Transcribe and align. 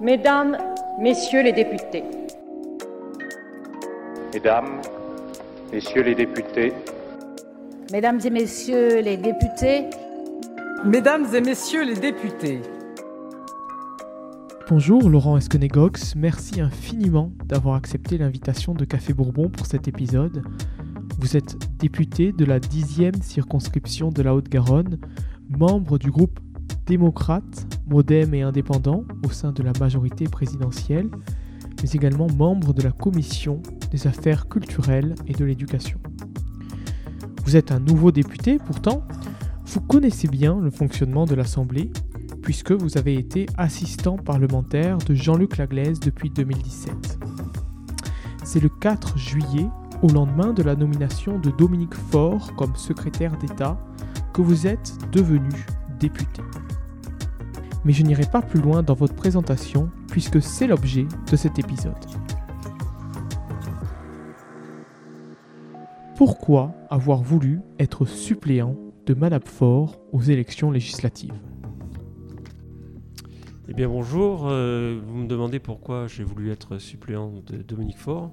Mesdames, 0.00 0.58
Messieurs 0.98 1.44
les 1.44 1.52
députés. 1.52 2.02
Mesdames, 4.32 4.80
Messieurs 5.72 6.02
les 6.02 6.16
députés. 6.16 6.72
Mesdames 7.92 8.18
et 8.24 8.30
Messieurs 8.30 9.00
les 9.02 9.16
députés. 9.16 9.84
Mesdames 10.84 11.26
et 11.32 11.40
Messieurs 11.40 11.84
les 11.84 11.94
députés. 11.94 12.60
Bonjour 14.68 15.08
Laurent 15.08 15.36
Esquenégox, 15.36 16.16
merci 16.16 16.60
infiniment 16.60 17.30
d'avoir 17.44 17.76
accepté 17.76 18.18
l'invitation 18.18 18.74
de 18.74 18.84
Café 18.84 19.12
Bourbon 19.12 19.48
pour 19.48 19.66
cet 19.66 19.86
épisode. 19.86 20.42
Vous 21.20 21.36
êtes 21.36 21.56
député 21.78 22.32
de 22.32 22.44
la 22.44 22.58
10e 22.58 23.22
circonscription 23.22 24.08
de 24.08 24.22
la 24.22 24.34
Haute-Garonne, 24.34 24.98
membre 25.48 25.98
du 25.98 26.10
groupe 26.10 26.40
démocrate, 26.86 27.66
modem 27.88 28.34
et 28.34 28.42
indépendant 28.42 29.04
au 29.26 29.30
sein 29.30 29.52
de 29.52 29.62
la 29.62 29.72
majorité 29.78 30.26
présidentielle, 30.26 31.08
mais 31.82 31.90
également 31.90 32.28
membre 32.28 32.72
de 32.72 32.82
la 32.82 32.92
commission 32.92 33.62
des 33.90 34.06
affaires 34.06 34.48
culturelles 34.48 35.14
et 35.26 35.32
de 35.32 35.44
l'éducation. 35.44 35.98
Vous 37.44 37.56
êtes 37.56 37.72
un 37.72 37.80
nouveau 37.80 38.10
député 38.10 38.58
pourtant, 38.58 39.06
vous 39.66 39.80
connaissez 39.80 40.28
bien 40.28 40.60
le 40.60 40.70
fonctionnement 40.70 41.26
de 41.26 41.34
l'Assemblée, 41.34 41.90
puisque 42.42 42.72
vous 42.72 42.98
avez 42.98 43.14
été 43.14 43.46
assistant 43.56 44.16
parlementaire 44.16 44.98
de 44.98 45.14
Jean-Luc 45.14 45.56
Laglaise 45.56 46.00
depuis 46.00 46.30
2017. 46.30 47.18
C'est 48.44 48.60
le 48.60 48.68
4 48.68 49.18
juillet, 49.18 49.66
au 50.02 50.08
lendemain 50.08 50.52
de 50.52 50.62
la 50.62 50.76
nomination 50.76 51.38
de 51.38 51.50
Dominique 51.50 51.94
Faure 51.94 52.54
comme 52.56 52.76
secrétaire 52.76 53.36
d'État, 53.38 53.78
que 54.34 54.42
vous 54.42 54.66
êtes 54.66 54.92
devenu 55.12 55.66
député 55.98 56.42
mais 57.84 57.92
je 57.92 58.02
n'irai 58.02 58.26
pas 58.26 58.42
plus 58.42 58.60
loin 58.60 58.82
dans 58.82 58.94
votre 58.94 59.14
présentation 59.14 59.90
puisque 60.08 60.40
c'est 60.40 60.66
l'objet 60.66 61.06
de 61.30 61.36
cet 61.36 61.58
épisode. 61.58 61.94
Pourquoi 66.16 66.74
avoir 66.90 67.22
voulu 67.22 67.60
être 67.78 68.04
suppléant 68.06 68.76
de 69.06 69.14
Madame 69.14 69.42
Faure 69.44 70.00
aux 70.12 70.22
élections 70.22 70.70
législatives? 70.70 71.34
Eh 73.68 73.74
bien 73.74 73.88
bonjour, 73.88 74.46
euh, 74.46 75.00
vous 75.06 75.16
me 75.16 75.26
demandez 75.26 75.58
pourquoi 75.58 76.06
j'ai 76.06 76.22
voulu 76.22 76.50
être 76.50 76.78
suppléant 76.78 77.32
de 77.46 77.56
Dominique 77.56 77.98
Faure. 77.98 78.30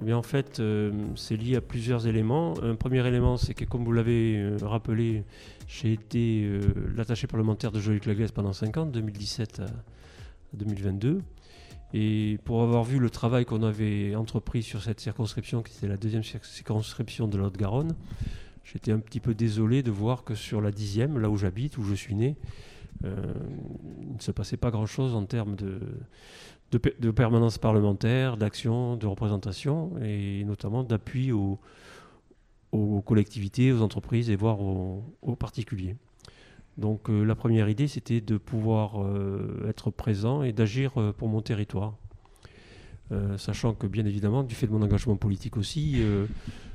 Eh 0.00 0.04
bien 0.04 0.16
en 0.16 0.22
fait, 0.22 0.60
euh, 0.60 0.92
c'est 1.16 1.36
lié 1.36 1.56
à 1.56 1.60
plusieurs 1.60 2.06
éléments. 2.06 2.54
Un 2.62 2.76
premier 2.76 3.04
élément, 3.06 3.36
c'est 3.36 3.54
que 3.54 3.64
comme 3.64 3.84
vous 3.84 3.92
l'avez 3.92 4.36
euh, 4.36 4.56
rappelé, 4.62 5.24
j'ai 5.66 5.92
été 5.92 6.44
euh, 6.44 6.60
l'attaché 6.96 7.26
parlementaire 7.26 7.72
de 7.72 7.80
Joël 7.80 8.00
Laglaise 8.06 8.30
pendant 8.30 8.52
5 8.52 8.76
ans, 8.76 8.86
2017 8.86 9.60
à 9.60 9.66
2022. 10.52 11.20
Et 11.94 12.38
pour 12.44 12.62
avoir 12.62 12.84
vu 12.84 12.98
le 12.98 13.10
travail 13.10 13.44
qu'on 13.44 13.62
avait 13.62 14.14
entrepris 14.14 14.62
sur 14.62 14.82
cette 14.82 15.00
circonscription, 15.00 15.62
qui 15.62 15.76
était 15.76 15.88
la 15.88 15.96
deuxième 15.96 16.22
circonscription 16.22 17.26
de 17.26 17.38
la 17.38 17.50
garonne 17.50 17.94
j'étais 18.62 18.92
un 18.92 18.98
petit 18.98 19.20
peu 19.20 19.34
désolé 19.34 19.82
de 19.82 19.90
voir 19.90 20.24
que 20.24 20.34
sur 20.34 20.60
la 20.60 20.70
dixième, 20.70 21.18
là 21.18 21.30
où 21.30 21.38
j'habite, 21.38 21.78
où 21.78 21.84
je 21.84 21.94
suis 21.94 22.14
né, 22.14 22.36
il 23.02 23.08
ne 23.08 24.20
se 24.20 24.30
passait 24.30 24.58
pas 24.58 24.70
grand-chose 24.70 25.14
en 25.14 25.24
termes 25.24 25.56
de, 25.56 25.80
de, 26.70 27.10
permanence 27.10 27.58
parlementaire, 27.58 28.36
d'action, 28.36 28.96
de 28.96 29.06
représentation 29.06 29.92
et 30.02 30.44
notamment 30.44 30.82
d'appui 30.82 31.32
aux, 31.32 31.58
collectivités, 33.06 33.72
aux 33.72 33.80
entreprises 33.82 34.28
et 34.28 34.36
voire 34.36 34.60
aux, 34.60 35.36
particuliers. 35.38 35.96
Donc 36.76 37.10
euh, 37.10 37.24
la 37.24 37.34
première 37.34 37.68
idée, 37.68 37.88
c'était 37.88 38.20
de 38.20 38.36
pouvoir 38.36 39.02
euh, 39.02 39.66
être 39.68 39.90
présent 39.90 40.42
et 40.42 40.52
d'agir 40.52 40.92
euh, 40.96 41.12
pour 41.12 41.28
mon 41.28 41.40
territoire. 41.40 41.94
sachant 43.36 43.74
que 43.74 43.86
bien 43.86 44.04
évidemment, 44.04 44.44
du 44.44 44.54
fait 44.54 44.66
de 44.66 44.72
mon 44.72 44.82
engagement 44.82 45.16
politique 45.16 45.56
aussi, 45.56 46.02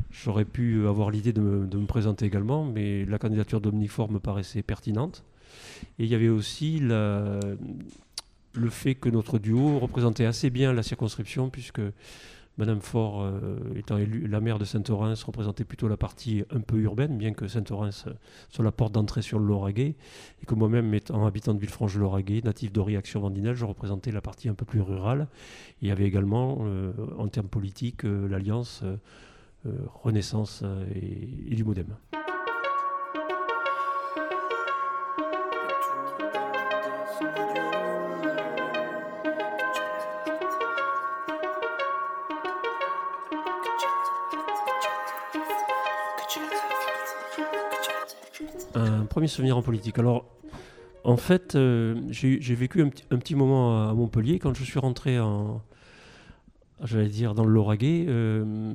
j'aurais 0.09 0.45
pu 0.45 0.88
avoir 0.88 1.11
l'idée 1.11 1.31
de, 1.31 1.42
me 1.42 1.86
présenter 1.86 2.25
également, 2.25 2.65
mais 2.65 3.05
la 3.05 3.20
candidature 3.20 3.61
d'Omnifor 3.61 4.10
me 4.11 4.20
paraissait 4.20 4.64
pertinente. 4.64 5.23
Et 5.99 6.05
il 6.05 6.10
y 6.10 6.15
avait 6.15 6.30
aussi 6.30 6.80
la, 6.80 7.39
le 8.53 8.69
fait 8.69 8.95
que 8.95 9.09
notre 9.09 9.39
duo 9.39 9.80
représentait 9.80 10.25
assez 10.25 10.49
bien 10.49 10.73
la 10.73 10.83
circonscription, 10.83 11.49
puisque 11.49 11.81
Madame 12.58 12.81
Faure, 12.81 13.23
euh, 13.23 13.58
étant 13.75 13.97
élue, 13.97 14.27
la 14.27 14.39
maire 14.39 14.59
de 14.59 14.65
Saint-Orens, 14.65 15.23
représentait 15.23 15.64
plutôt 15.64 15.87
la 15.87 15.97
partie 15.97 16.43
un 16.52 16.59
peu 16.59 16.77
urbaine, 16.77 17.17
bien 17.17 17.33
que 17.33 17.47
Saint-Orens 17.47 18.05
soit 18.49 18.63
la 18.63 18.71
porte 18.71 18.93
d'entrée 18.93 19.23
sur 19.23 19.39
le 19.39 19.45
Lauragais, 19.45 19.95
et 20.42 20.45
que 20.45 20.53
moi-même, 20.53 20.93
étant 20.93 21.25
habitant 21.25 21.55
de 21.55 21.59
Villefranche-Lauragais, 21.59 22.42
natif 22.43 22.71
Action 22.95 23.21
Vandinelle, 23.21 23.55
je 23.55 23.65
représentais 23.65 24.11
la 24.11 24.21
partie 24.21 24.49
un 24.49 24.53
peu 24.53 24.65
plus 24.65 24.81
rurale. 24.81 25.27
il 25.81 25.87
y 25.87 25.92
avait 25.92 26.05
également, 26.05 26.59
euh, 26.61 26.93
en 27.17 27.27
termes 27.27 27.49
politiques, 27.49 28.05
euh, 28.05 28.27
l'alliance 28.27 28.83
Renaissance 30.03 30.61
et 30.93 31.55
du 31.55 31.63
Modem. 31.63 31.95
Premier 49.10 49.28
souvenir 49.28 49.58
en 49.58 49.61
politique. 49.61 50.00
Alors, 50.00 50.26
en 51.04 51.17
fait, 51.17 51.56
euh, 51.56 51.95
j'ai 52.10 52.56
vécu 52.56 52.82
un, 52.82 52.89
petit 53.17 53.36
moment 53.36 53.89
à 53.89 53.94
Montpellier 53.94 54.39
quand 54.39 54.54
je 54.54 54.64
suis 54.64 54.80
rentré 54.80 55.20
en, 55.20 55.61
j'allais 56.82 57.10
dire 57.10 57.34
dans 57.34 57.44
le 57.44 57.52
Lauragais. 57.52 58.06
Euh, 58.08 58.73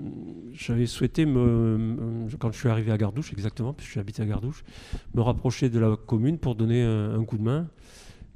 j'avais 0.52 0.86
souhaité 0.86 1.24
me, 1.24 2.26
quand 2.38 2.52
je 2.52 2.58
suis 2.58 2.68
arrivé 2.68 2.92
à 2.92 2.98
Gardouche, 2.98 3.32
exactement, 3.32 3.72
puisque 3.72 3.88
je 3.88 3.92
suis 3.92 4.00
habité 4.00 4.22
à 4.22 4.26
Gardouche, 4.26 4.62
me 5.14 5.22
rapprocher 5.22 5.70
de 5.70 5.78
la 5.78 5.96
commune 5.96 6.38
pour 6.38 6.54
donner 6.54 6.82
un, 6.82 7.24
coup 7.24 7.38
de 7.38 7.44
main. 7.44 7.66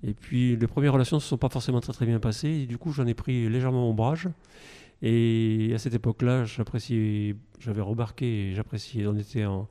Et 0.04 0.14
puis 0.14 0.56
les 0.56 0.66
premières 0.66 0.94
relations 0.94 1.18
ne 1.18 1.20
se 1.20 1.28
sont 1.28 1.38
pas 1.38 1.50
forcément 1.50 1.80
très 1.80 1.92
très 1.92 2.06
bien 2.06 2.18
passées. 2.18 2.64
Du 2.66 2.78
coup, 2.78 2.92
j'en 2.92 3.06
ai 3.06 3.14
pris 3.14 3.48
légèrement 3.48 3.90
ombrage. 3.90 4.28
Et 5.02 5.72
à 5.74 5.78
cette 5.78 5.94
époque-là, 5.94 6.44
j'appréciais, 6.44 7.36
j'avais 7.58 7.82
remarqué, 7.82 8.52
j'appréciais, 8.54 9.06
on 9.06 9.16
était 9.16 9.44
en, 9.44 9.68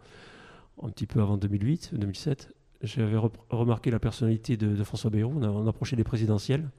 un 0.82 0.90
petit 0.90 1.08
peu 1.08 1.22
avant 1.22 1.38
2008, 1.38 1.92
2007, 1.94 2.54
j'avais 2.84 3.18
remarqué 3.50 3.92
la 3.92 4.00
personnalité 4.00 4.58
de, 4.58 4.84
François 4.84 5.10
Bayrou. 5.10 5.40
On, 5.42 5.68
approchait 5.68 5.96
des 5.96 6.04
présidentielles. 6.04 6.70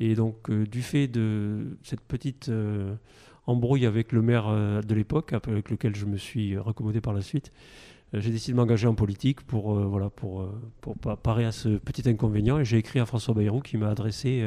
Et 0.00 0.14
donc, 0.14 0.50
euh, 0.50 0.66
du 0.66 0.82
fait 0.82 1.08
de 1.08 1.78
cette 1.82 2.00
petite 2.00 2.48
euh, 2.48 2.94
embrouille 3.46 3.86
avec 3.86 4.12
le 4.12 4.22
maire 4.22 4.48
euh, 4.48 4.80
de 4.82 4.94
l'époque, 4.94 5.32
avec 5.32 5.70
lequel 5.70 5.94
je 5.94 6.06
me 6.06 6.16
suis 6.16 6.58
raccommodé 6.58 7.00
par 7.00 7.12
la 7.12 7.20
suite, 7.20 7.52
j'ai 8.12 8.30
décidé 8.30 8.52
de 8.52 8.58
m'engager 8.58 8.86
en 8.86 8.94
politique 8.94 9.40
pour, 9.40 9.74
voilà, 9.74 10.10
pour, 10.10 10.46
pour 10.82 10.98
parer 10.98 11.46
à 11.46 11.52
ce 11.52 11.78
petit 11.78 12.06
inconvénient. 12.10 12.58
Et 12.58 12.64
j'ai 12.64 12.76
écrit 12.76 12.98
à 12.98 13.06
François 13.06 13.32
Bayrou 13.32 13.60
qui 13.60 13.78
m'a 13.78 13.88
adressé 13.88 14.46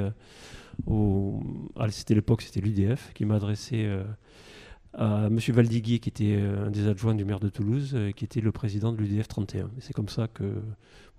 au. 0.85 1.41
C'était 1.89 2.13
l'époque, 2.13 2.43
c'était 2.43 2.61
l'UDF, 2.61 3.11
qui 3.15 3.25
m'a 3.25 3.37
adressé 3.37 3.89
à 4.97 5.27
M. 5.27 5.37
Valdiguier, 5.37 5.99
qui 5.99 6.09
était 6.09 6.37
euh, 6.37 6.67
un 6.67 6.71
des 6.71 6.87
adjoints 6.87 7.15
du 7.15 7.25
maire 7.25 7.39
de 7.39 7.49
Toulouse, 7.49 7.91
euh, 7.93 8.11
qui 8.11 8.23
était 8.23 8.41
le 8.41 8.51
président 8.51 8.93
de 8.93 8.97
l'UDF 8.97 9.27
31. 9.27 9.69
C'est 9.79 9.93
comme 9.93 10.09
ça 10.09 10.27
que 10.27 10.43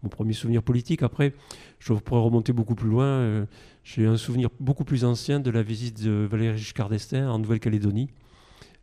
mon 0.03 0.09
premier 0.09 0.33
souvenir 0.33 0.63
politique. 0.63 1.03
Après, 1.03 1.35
je 1.79 1.93
pourrais 1.93 2.23
remonter 2.23 2.53
beaucoup 2.53 2.75
plus 2.75 2.89
loin. 2.89 3.05
Euh, 3.05 3.47
j'ai 3.85 4.07
un 4.07 4.17
souvenir 4.17 4.49
beaucoup 4.61 4.85
plus 4.85 5.05
ancien 5.05 5.41
de 5.41 5.51
la 5.51 5.63
visite 5.63 6.03
de 6.03 6.27
Valéry 6.31 6.57
Giscard 6.57 6.89
d'Estaing 6.89 7.29
en 7.29 7.39
Nouvelle-Calédonie, 7.39 8.09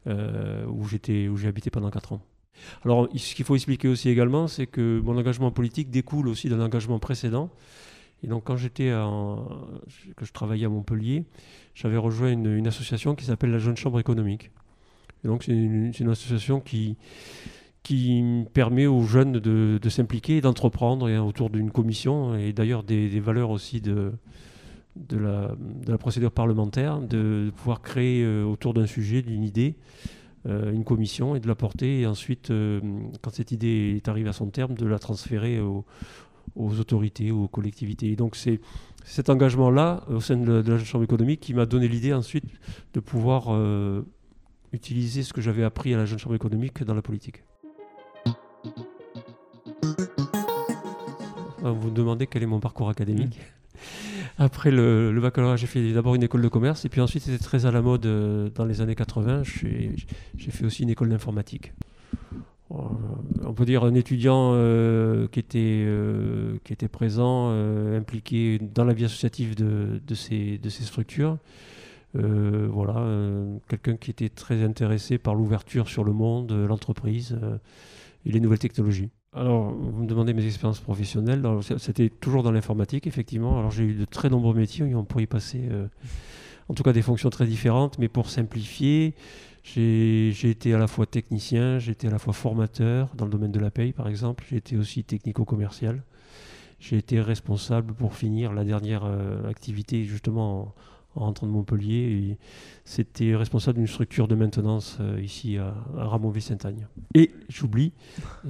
j'étais, 0.05 1.27
où 1.27 1.37
j'ai 1.37 1.47
habité 1.47 1.69
pendant 1.69 1.89
4 1.89 2.13
ans. 2.13 2.21
Alors, 2.85 3.09
ce 3.15 3.35
qu'il 3.35 3.45
faut 3.45 3.55
expliquer 3.55 3.87
aussi 3.87 4.09
également, 4.09 4.47
c'est 4.47 4.67
que 4.67 5.01
mon 5.03 5.17
engagement 5.17 5.51
politique 5.51 5.89
découle 5.89 6.27
aussi 6.27 6.49
d'un 6.49 6.61
engagement 6.61 6.99
précédent. 6.99 7.49
Et 8.23 8.27
donc, 8.27 8.45
quand 8.45 8.55
j'étais 8.55 8.91
que 10.15 10.25
je 10.25 10.31
travaillais 10.31 10.65
à 10.65 10.69
Montpellier, 10.69 11.25
j'avais 11.73 11.97
rejoint 11.97 12.31
une 12.31 12.67
association 12.67 13.15
qui 13.15 13.25
s'appelle 13.25 13.51
la 13.51 13.59
Jeune 13.59 13.75
Chambre 13.75 13.99
économique 13.99 14.51
donc 15.23 15.43
c'est 15.43 15.53
une, 15.53 16.09
association 16.09 16.59
qui, 16.59 16.97
qui 17.83 18.45
permet 18.53 18.87
aux 18.87 19.03
jeunes 19.03 19.33
de, 19.33 19.89
s'impliquer 19.89 20.37
et 20.37 20.41
d'entreprendre 20.41 21.11
autour 21.19 21.49
d'une 21.49 21.71
commission 21.71 22.35
et 22.35 22.53
d'ailleurs 22.53 22.83
des, 22.83 23.19
valeurs 23.19 23.49
aussi 23.49 23.81
de, 23.81 24.13
de, 24.95 25.17
la, 25.17 25.55
de, 25.57 25.91
la, 25.91 25.97
procédure 25.97 26.31
parlementaire, 26.31 26.99
de, 26.99 27.51
pouvoir 27.55 27.81
créer 27.81 28.23
euh, 28.23 28.43
autour 28.43 28.73
d'un 28.73 28.85
sujet, 28.85 29.21
d'une 29.21 29.43
idée, 29.43 29.75
euh, 30.45 30.73
une 30.73 30.83
commission 30.83 31.35
et 31.35 31.39
de 31.39 31.47
la 31.47 31.55
porter 31.55 32.01
et 32.01 32.07
ensuite, 32.07 32.51
euh, 32.51 32.79
quand 33.21 33.33
cette 33.33 33.51
idée 33.51 33.93
est 33.97 34.07
arrivée 34.07 34.29
à 34.29 34.33
son 34.33 34.47
terme, 34.47 34.75
de 34.75 34.85
la 34.85 34.99
transférer 34.99 35.59
aux, 35.59 35.85
autorités, 36.55 37.31
aux 37.31 37.47
collectivités. 37.47 38.11
Et 38.11 38.15
donc 38.15 38.35
c'est 38.35 38.59
cet 39.05 39.29
engagement-là 39.29 40.03
au 40.09 40.21
sein 40.21 40.37
de 40.37 40.63
la, 40.65 40.79
Chambre 40.79 41.03
économique 41.03 41.41
qui 41.41 41.53
m'a 41.53 41.65
donné 41.65 41.87
l'idée 41.87 42.13
ensuite 42.13 42.45
de 42.93 42.99
pouvoir 42.99 43.49
utiliser 44.73 45.23
ce 45.23 45.31
que 45.33 45.41
j'avais 45.41 45.63
appris 45.63 45.93
à 45.93 45.97
la 45.97 46.05
Jeune 46.05 46.19
Chambre 46.19 46.35
économique 46.35 46.83
dans 46.83 46.93
la 46.95 47.01
politique. 47.01 47.43
Vous 51.61 51.89
me 51.89 51.95
demandez 51.95 52.27
quel 52.27 52.43
est 52.43 52.47
mon 52.47 52.59
parcours 52.59 52.89
académique. 52.89 53.39
après 54.37 54.71
le, 54.71 55.11
le 55.11 55.21
baccalauréat, 55.21 55.55
j'ai 55.55 55.67
fait 55.67 55.93
d'abord 55.93 56.15
une 56.15 56.23
école 56.23 56.41
de 56.41 56.47
commerce 56.49 56.83
et 56.85 56.89
puis 56.89 56.99
ensuite 57.01 57.23
c'était 57.23 57.41
très 57.43 57.65
à 57.65 57.71
la 57.71 57.81
mode 57.81 58.05
euh, 58.05 58.49
dans 58.53 58.65
les 58.65 58.81
années 58.81 58.95
80. 58.95 59.43
je 59.43 59.51
suis- 59.51 60.05
J'ai 60.37 60.51
fait 60.51 60.65
aussi 60.65 60.83
une 60.83 60.89
école 60.89 61.09
d'informatique. 61.09 61.71
Euh, 62.71 62.75
On 63.45 63.53
peut 63.53 63.65
dire 63.65 63.83
un 63.83 63.93
étudiant 63.93 64.51
euh, 64.55 65.27
qui, 65.27 65.39
était, 65.39 65.83
euh, 65.85 66.57
qui 66.63 66.73
était 66.73 66.87
présent, 66.87 67.49
euh, 67.51 67.97
impliqué 67.99 68.59
dans 68.59 68.83
la 68.83 68.93
vie 68.93 69.05
associative 69.05 69.55
de, 69.55 70.01
de 70.05 70.15
ces, 70.15 70.57
de 70.57 70.69
ces 70.69 70.83
structures. 70.83 71.37
Euh, 72.15 72.67
voilà, 72.71 72.97
euh, 72.99 73.57
quelqu'un 73.67 73.97
qui 73.97 74.11
était 74.11 74.29
très 74.29 74.63
intéressé 74.63 75.17
par 75.17 75.33
l'ouverture 75.33 75.87
sur 75.87 76.03
le 76.03 76.13
monde, 76.13 76.51
euh, 76.51 76.67
l'entreprise 76.67 77.37
et 78.25 78.31
les 78.31 78.39
nouvelles 78.39 78.59
technologies. 78.59 79.09
Alors, 79.33 79.71
vous 79.73 80.03
me 80.03 80.07
demandez 80.07 80.33
mes 80.33 80.45
expériences 80.45 80.79
professionnelles. 80.79 81.43
C'était 81.77 82.09
toujours 82.09 82.43
dans 82.43 82.51
l'informatique, 82.51 83.07
effectivement. 83.07 83.57
Alors, 83.57 83.71
j'ai 83.71 83.83
eu 83.83 83.93
de 83.95 84.05
très 84.05 84.29
nombreux 84.29 84.53
métiers. 84.53 84.93
On 84.93 85.05
pourrait 85.05 85.23
y 85.23 85.27
passer, 85.27 85.69
en 86.69 86.75
tout 86.75 86.83
cas, 86.83 86.93
des 86.93 87.01
fonctions 87.01 87.31
très 87.31 87.47
différentes. 87.47 87.97
Mais 87.97 88.09
pour 88.09 88.29
simplifier, 88.29 89.15
j'ai 89.63 90.29
été 90.29 90.75
à 90.75 90.77
la 90.77 90.85
fois 90.85 91.07
technicien, 91.07 91.79
j'ai 91.79 91.93
été 91.93 92.07
à 92.07 92.11
la 92.11 92.19
fois 92.19 92.33
formateur 92.33 93.09
dans 93.15 93.25
le 93.25 93.31
domaine 93.31 93.51
de 93.51 93.59
la 93.59 93.71
paye, 93.71 93.91
par 93.91 94.07
exemple. 94.07 94.45
J'ai 94.47 94.57
été 94.57 94.77
aussi 94.77 95.03
technico-commercial. 95.03 96.03
J'ai 96.79 96.97
été 96.97 97.19
responsable 97.19 97.95
pour 97.95 98.13
finir 98.13 98.53
la 98.53 98.63
dernière 98.63 99.03
activité, 99.49 100.03
justement, 100.03 100.61
en, 100.61 100.75
en 101.15 101.21
rentrant 101.25 101.47
de 101.47 101.51
Montpellier. 101.51 102.37
C'était 102.85 103.35
responsable 103.35 103.77
d'une 103.77 103.87
structure 103.87 104.27
de 104.27 104.35
maintenance 104.35 104.97
euh, 104.99 105.21
ici 105.21 105.57
à, 105.57 105.73
Ramonville-Saint-Agne. 105.95 106.87
Et 107.15 107.31
j'oublie, 107.49 107.93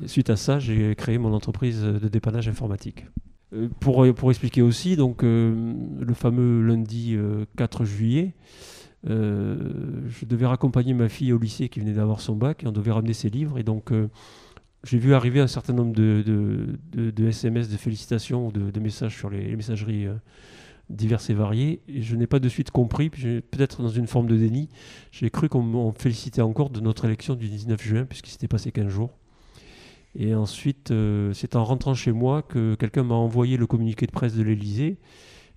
suite 0.06 0.30
à 0.30 0.36
ça, 0.36 0.60
j'ai 0.60 0.96
créé 0.96 1.18
mon 1.18 1.34
entreprise 1.34 1.82
de 1.82 2.08
dépannage 2.08 2.48
informatique. 2.48 3.06
Euh, 3.54 3.70
Pour, 3.80 4.06
pour 4.16 4.30
expliquer 4.32 4.62
aussi, 4.62 4.96
donc, 4.96 5.24
euh, 5.24 5.74
le 6.00 6.14
fameux 6.14 6.62
lundi 6.66 7.16
euh, 7.16 7.46
4 7.58 7.86
juillet, 7.86 8.34
euh, 9.10 9.58
je 10.08 10.26
devais 10.26 10.46
raccompagner 10.46 10.94
ma 10.94 11.10
fille 11.10 11.34
au 11.34 11.38
lycée 11.38 11.68
qui 11.70 11.80
venait 11.80 11.94
d'avoir 11.94 12.22
son 12.22 12.36
bac 12.36 12.64
et 12.64 12.68
on 12.68 12.72
devait 12.72 12.92
ramener 12.92 13.14
ses 13.14 13.30
livres. 13.30 13.58
Et 13.60 13.64
donc, 13.64 13.92
euh, 13.92 14.08
j'ai 14.86 14.98
vu 14.98 15.14
arriver 15.14 15.40
un 15.40 15.48
certain 15.48 15.74
nombre 15.74 15.94
de, 15.94 16.24
de- 16.94 17.28
SMS 17.28 17.70
de 17.70 17.78
félicitations 17.78 18.50
de, 18.50 18.70
de 18.72 18.80
messages 18.80 19.16
sur 19.16 19.30
les, 19.30 19.56
messageries 19.56 20.08
euh, 20.08 20.16
diverses 20.90 21.30
et 21.30 21.34
variées. 21.34 21.82
Je 21.88 22.16
n'ai 22.16 22.28
pas 22.28 22.40
de 22.40 22.50
suite 22.50 22.72
compris, 22.72 23.10
peut-être 23.10 23.82
dans 23.82 23.90
une 23.90 24.08
forme 24.08 24.28
de 24.28 24.38
déni, 24.38 24.70
j'ai 25.12 25.30
cru 25.30 25.50
qu'on 25.50 25.64
me 25.64 25.92
félicitait 25.94 26.42
encore 26.42 26.70
de 26.70 26.80
notre 26.80 27.06
élection 27.06 27.36
du 27.36 27.48
19 27.48 27.82
juin, 27.82 28.06
puisqu'il 28.06 28.32
s'était 28.32 28.48
passé 28.48 28.72
15 28.72 28.88
jours. 28.88 29.12
Et 30.16 30.36
ensuite, 30.36 30.92
euh, 30.92 31.34
c'est 31.34 31.56
en 31.56 31.64
rentrant 31.64 31.96
chez 31.96 32.12
moi 32.12 32.44
que 32.44 32.76
quelqu'un 32.76 33.04
m'a 33.04 33.16
envoyé 33.16 33.58
le 33.58 33.66
communiqué 33.66 34.06
de 34.06 34.12
presse 34.12 34.36
de 34.36 34.44
l'Elysée. 34.44 34.98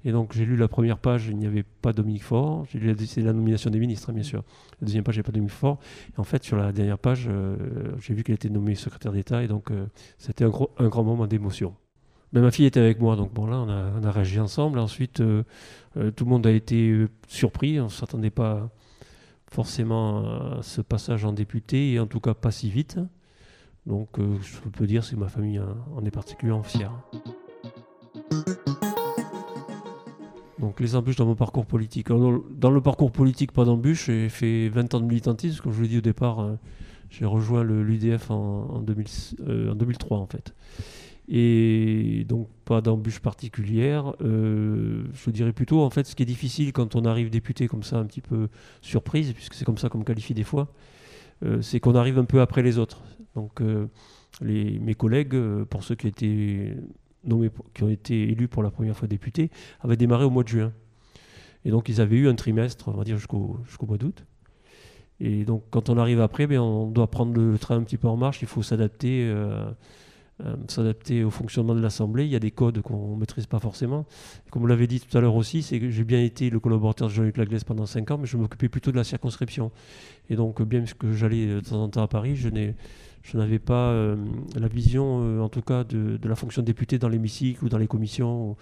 Et 0.05 0.12
donc 0.12 0.32
j'ai 0.32 0.44
lu 0.44 0.56
la 0.56 0.69
première 0.69 0.99
page, 0.99 1.26
il 1.29 1.37
n'y 1.37 1.46
avait 1.46 1.64
pas 1.64 1.93
Dominique 1.93 2.22
Faure. 2.22 2.64
J'ai 2.70 2.79
lu 2.79 2.94
la, 3.17 3.32
nomination 3.32 3.70
des 3.70 3.81
ministres, 3.81 4.11
hein, 4.11 4.12
bien 4.12 4.22
sûr. 4.22 4.44
La 4.81 4.87
deuxième 4.87 5.05
page, 5.05 5.17
il 5.17 5.19
n'y 5.19 5.20
avait 5.20 5.26
pas 5.26 5.32
Dominique 5.32 5.52
Faure. 5.52 5.79
Et 6.17 6.20
en 6.20 6.25
fait, 6.25 6.44
sur 6.44 6.56
la 6.56 6.72
dernière 6.72 6.99
page, 6.99 7.26
euh, 7.29 7.56
j'ai 8.00 8.14
vu 8.14 8.22
qu'elle 8.22 8.37
était 8.37 8.49
nommée 8.49 8.76
secrétaire 8.76 9.12
d'État. 9.12 9.43
Et 9.43 9.49
donc, 9.49 9.70
euh, 9.70 9.87
c'était 10.17 10.44
un 10.44 10.88
grand 10.88 11.05
moment 11.05 11.26
d'émotion. 11.26 11.75
Mais 12.32 12.40
ma 12.40 12.50
fille 12.50 12.67
était 12.67 12.81
avec 12.81 13.00
moi, 13.00 13.17
donc 13.17 13.32
bon, 13.32 13.46
là, 13.46 13.58
on 13.58 14.05
a, 14.05 14.11
réagi 14.11 14.40
ensemble. 14.40 14.78
Ensuite, 14.78 15.20
euh, 15.20 15.44
euh, 15.96 16.11
tout 16.11 16.25
le 16.25 16.31
monde 16.31 16.46
a 16.46 16.50
été 16.50 16.90
euh, 16.90 17.08
surpris. 17.28 17.81
On 17.81 17.84
ne 17.84 17.88
s'attendait 17.88 18.31
pas 18.31 18.69
forcément 19.49 20.58
à 20.58 20.62
ce 20.62 20.81
passage 20.81 21.25
en 21.25 21.32
député, 21.32 21.93
et 21.93 22.00
en 22.00 22.06
tout 22.06 22.20
cas 22.20 22.34
pas 22.34 22.50
si 22.50 22.69
vite. 22.69 22.99
Donc, 23.87 24.19
euh, 24.19 24.37
je 24.43 24.69
peux 24.69 24.87
dire 24.87 25.08
que 25.08 25.17
ma 25.17 25.28
famille 25.28 25.61
en 25.94 26.05
est 26.05 26.11
particulièrement 26.11 26.64
fière. 26.64 26.93
Donc 30.58 30.81
les 30.81 30.96
embûches 30.96 31.17
dans 31.17 31.26
mon 31.26 31.37
parcours 31.37 31.67
politique. 31.67 32.08
Dans, 32.08 32.70
le 32.70 32.81
parcours 32.81 33.12
politique, 33.12 33.52
pas 33.52 33.64
d'embûches, 33.64 34.06
j'ai 34.06 34.29
fait 34.29 34.69
20 34.69 34.94
ans 34.94 35.00
de 35.00 35.05
militantisme. 35.05 35.62
Comme 35.62 35.70
je 35.70 35.76
vous 35.76 35.82
l'ai 35.82 35.88
dit 35.88 35.99
au 35.99 36.02
départ, 36.02 36.56
j'ai 37.11 37.25
rejoint 37.25 37.62
l'UDF 37.62 38.31
en, 38.31 38.70
en, 38.70 38.81
2000 38.81 39.06
en 39.70 39.75
2003 39.75 40.19
en 40.19 40.26
fait. 40.26 40.55
Et 41.28 42.25
donc 42.28 42.49
pas 42.64 42.81
d'embûches 42.81 43.20
particulières. 43.20 44.14
Euh, 44.20 45.05
je 45.12 45.31
dirais 45.31 45.52
plutôt, 45.52 45.82
en 45.82 45.90
fait, 45.90 46.06
ce 46.06 46.14
qui 46.14 46.23
est 46.23 46.26
difficile 46.26 46.73
quand 46.73 46.94
on 46.94 47.05
arrive 47.05 47.31
député 47.31 47.67
comme 47.67 47.82
ça, 47.82 47.99
un 47.99 48.05
petit 48.05 48.20
peu 48.20 48.49
surprise, 48.81 49.32
puisque 49.32 49.55
c'est 49.55 49.64
comme 49.64 49.78
ça 49.78 49.88
qu'on 49.88 49.99
me 49.99 50.05
qualifie 50.05 50.34
des 50.34 50.44
fois, 50.44 50.69
euh, 51.44 51.61
c'est 51.62 51.81
qu'on 51.81 51.94
arrive 51.94 52.19
un 52.19 52.25
peu 52.25 52.40
après 52.40 52.62
les 52.62 52.78
autres. 52.78 53.02
Donc 53.34 53.61
euh, 53.61 53.87
mes 54.40 54.94
collègues, 54.94 55.37
pour 55.64 55.82
ceux 55.82 55.96
qui 55.96 56.06
ont 56.06 57.88
été 57.88 58.22
élus 58.22 58.49
pour 58.49 58.62
la 58.62 58.70
première 58.70 58.96
fois 58.96 59.08
députés, 59.08 59.50
avaient 59.81 59.96
démarré 59.96 60.25
au 60.25 60.31
mois 60.31 60.44
de 60.44 60.49
juin. 60.49 60.72
Et 61.64 61.70
donc 61.70 61.88
ils 61.88 62.00
avaient 62.00 62.17
eu 62.17 62.29
un 62.29 62.34
trimestre, 62.34 62.88
on 62.88 62.93
va 62.93 63.02
dire 63.02 63.19
jusqu'au 63.19 63.58
mois 63.87 63.99
d'août. 63.99 64.25
Et 65.19 65.44
donc 65.44 65.64
quand 65.70 65.88
on 65.88 65.99
arrive 65.99 66.20
après, 66.20 66.46
ben, 66.46 66.61
on 66.61 66.87
doit 66.87 67.11
prendre 67.11 67.32
le 67.34 67.58
train 67.58 67.76
un 67.76 67.82
petit 67.82 67.96
peu 67.96 68.06
en 68.06 68.17
marche, 68.17 68.43
il 68.43 68.49
faut 68.49 68.62
s'adapter. 68.62 69.29
S'adapter 70.69 71.25
au 71.25 71.31
fonctionnement 71.31 71.75
de 71.75 71.81
l'Assemblée. 71.81 72.25
Il 72.25 72.31
y 72.31 72.37
a 72.37 72.41
des 72.41 72.50
codes 72.50 72.83
qu'on 72.83 73.15
ne 73.15 73.21
maîtrise 73.21 73.47
pas 73.47 73.59
forcément. 73.59 74.05
Comme 74.50 74.62
vous 74.62 74.69
l'avez 74.69 74.87
dit 74.87 75.00
tout 75.00 75.17
à 75.17 75.21
l'heure 75.21 75.35
aussi, 75.35 75.62
c'est 75.62 75.81
que 75.81 75.88
j'ai 75.91 76.05
bien 76.05 76.23
été 76.23 76.50
le 76.50 76.61
collaborateur 76.61 77.09
de 77.09 77.12
Jean-Luc 77.12 77.38
Laglaise 77.38 77.65
pendant 77.65 77.87
5 77.87 78.11
ans, 78.11 78.19
mais 78.19 78.27
je 78.27 78.37
m'occupais 78.37 78.69
plutôt 78.69 78.91
de 78.91 78.97
la 78.97 79.05
circonscription. 79.05 79.71
Et 80.29 80.37
donc, 80.37 80.61
bien 80.62 80.85
que 80.99 81.12
j'allais 81.12 81.47
de 81.47 81.61
temps 81.61 81.83
en 81.83 81.88
temps 81.88 82.03
à 82.03 82.09
Paris, 82.09 82.37
je 82.37 82.49
n'ai 82.49 82.75
je 83.27 83.37
n'avais 83.38 83.59
pas 83.59 83.91
euh, 83.91 84.17
la 84.55 84.69
vision, 84.69 85.21
euh, 85.23 85.41
en 85.41 85.49
tout 85.49 85.62
cas, 85.62 85.83
de, 85.83 86.19
la 86.23 86.37
fonction 86.37 86.62
de 86.62 86.67
député 86.67 86.99
dans 86.99 87.09
l'hémicycle 87.09 87.65
ou 87.65 87.69
dans 87.69 87.79
les 87.79 87.89
commissions, 87.89 88.50
ou, 88.50 88.56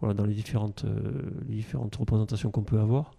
voilà, 0.00 0.14
dans 0.14 0.24
les 0.24 0.34
différentes, 0.34 0.84
euh, 0.84 1.30
les 1.48 1.54
différentes 1.54 1.94
représentations 1.94 2.50
qu'on 2.50 2.64
peut 2.64 2.80
avoir. 2.80 3.12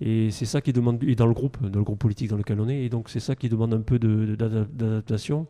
Et 0.00 0.30
c'est 0.30 0.46
ça 0.46 0.60
qui 0.60 0.72
demande, 0.72 1.02
et 1.04 1.14
dans 1.14 1.26
le 1.26 1.34
groupe, 1.34 1.60
dans 1.66 1.78
le 1.78 1.84
groupe 1.84 1.98
politique 1.98 2.30
dans 2.30 2.38
lequel 2.38 2.60
on 2.60 2.68
est, 2.68 2.84
et 2.84 2.88
donc 2.88 3.10
c'est 3.10 3.20
ça 3.20 3.36
qui 3.36 3.48
demande 3.48 3.74
un 3.74 3.82
peu 3.82 3.98
d'adaptation. 3.98 5.46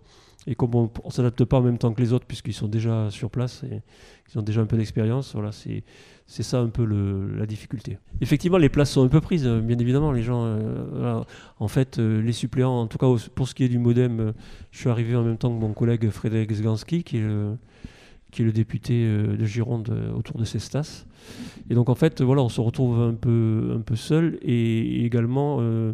Et 0.46 0.54
comme 0.54 0.74
on 0.74 0.90
ne 1.04 1.10
s'adapte 1.10 1.44
pas 1.44 1.58
en 1.58 1.62
même 1.62 1.76
temps 1.76 1.92
que 1.92 2.00
les 2.00 2.12
autres, 2.12 2.24
puisqu'ils 2.26 2.54
sont 2.54 2.68
déjà 2.68 3.10
sur 3.10 3.30
place 3.30 3.62
et 3.62 3.82
ils 4.32 4.38
ont 4.38 4.42
déjà 4.42 4.62
un 4.62 4.66
peu 4.66 4.76
d'expérience, 4.78 5.34
voilà, 5.34 5.50
c'est 5.52 5.84
ça 6.26 6.60
un 6.60 6.68
peu 6.68 6.84
la 6.84 7.46
difficulté. 7.46 7.98
Effectivement, 8.20 8.56
les 8.56 8.70
places 8.70 8.90
sont 8.90 9.04
un 9.04 9.08
peu 9.08 9.20
prises, 9.20 9.46
euh, 9.46 9.60
bien 9.60 9.78
évidemment. 9.78 10.12
Les 10.12 10.22
gens, 10.22 10.44
euh, 10.44 11.22
en 11.58 11.68
fait, 11.68 11.98
euh, 11.98 12.22
les 12.22 12.32
suppléants, 12.32 12.80
en 12.80 12.86
tout 12.86 12.96
cas 12.96 13.06
pour 13.34 13.48
ce 13.48 13.54
qui 13.54 13.64
est 13.64 13.68
du 13.68 13.78
MoDem, 13.78 14.20
euh, 14.20 14.32
je 14.70 14.78
suis 14.78 14.88
arrivé 14.88 15.14
en 15.14 15.24
même 15.24 15.36
temps 15.36 15.54
que 15.54 15.60
mon 15.60 15.74
collègue 15.74 16.08
Frédéric 16.08 16.52
Zganski, 16.52 17.04
qui 17.04 17.18
est 17.18 17.20
le, 17.20 17.56
qui 18.30 18.42
est 18.42 18.44
le 18.44 18.52
député 18.52 19.04
euh, 19.04 19.36
de 19.36 19.44
Gironde 19.44 19.90
euh, 19.90 20.12
autour 20.12 20.38
de 20.38 20.44
Cestas. 20.44 21.06
Et 21.68 21.74
donc, 21.74 21.88
en 21.88 21.94
fait, 21.94 22.22
voilà, 22.22 22.42
on 22.42 22.48
se 22.48 22.60
retrouve 22.60 23.00
un 23.00 23.14
peu, 23.14 23.74
un 23.76 23.80
peu 23.80 23.96
seul 23.96 24.38
et 24.42 25.04
également. 25.04 25.58
euh, 25.60 25.92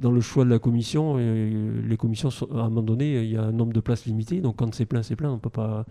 dans 0.00 0.12
le 0.12 0.20
choix 0.22 0.44
de 0.46 0.50
la 0.50 0.58
commission, 0.58 1.16
les 1.18 1.96
commissions, 1.98 2.30
sont- 2.30 2.50
à 2.52 2.60
un 2.60 2.68
moment 2.70 2.80
donné, 2.82 3.22
il 3.22 3.30
y 3.30 3.36
a 3.36 3.42
un 3.42 3.52
nombre 3.52 3.74
de 3.74 3.80
places 3.80 4.06
limité. 4.06 4.40
Donc 4.40 4.56
quand 4.56 4.74
c'est 4.74 4.86
plein, 4.86 5.02
c'est 5.02 5.16
plein, 5.16 5.30
on 5.30 5.38
peut 5.38 5.50
pas, 5.50 5.84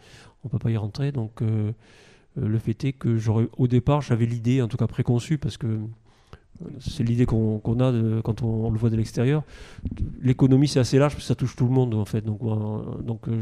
on 0.44 0.50
peut 0.50 0.58
pas 0.58 0.72
y 0.72 0.78
rentrer. 0.78 1.12
Donc 1.12 1.42
le 2.36 2.58
fait 2.58 2.86
est 2.86 2.94
que 2.94 3.18
j'aurais, 3.18 3.48
au 3.58 3.68
départ, 3.68 4.02
j'avais 4.02 4.26
l'idée, 4.26 4.64
en 4.64 4.68
tout 4.68 4.78
cas 4.78 4.88
préconçue, 4.88 5.38
parce 5.38 5.58
que 5.58 5.68
c'est 6.80 7.04
l'idée 7.04 7.26
qu'on 7.26 7.60
a 7.80 7.92
de- 7.92 8.22
quand 8.24 8.42
on, 8.44 8.70
le 8.70 8.78
voit 8.78 8.90
de 8.90 8.96
l'extérieur. 8.96 9.44
L'économie, 10.22 10.68
c'est 10.68 10.80
assez 10.80 10.98
large, 11.00 11.14
parce 11.14 11.24
que 11.24 11.28
ça 11.28 11.36
touche 11.36 11.56
tout 11.56 11.66
le 11.66 11.72
monde, 11.72 11.94
en 11.94 12.06
fait. 12.06 12.22
Donc, 12.22 12.40
donc 13.04 13.28
euh, 13.28 13.42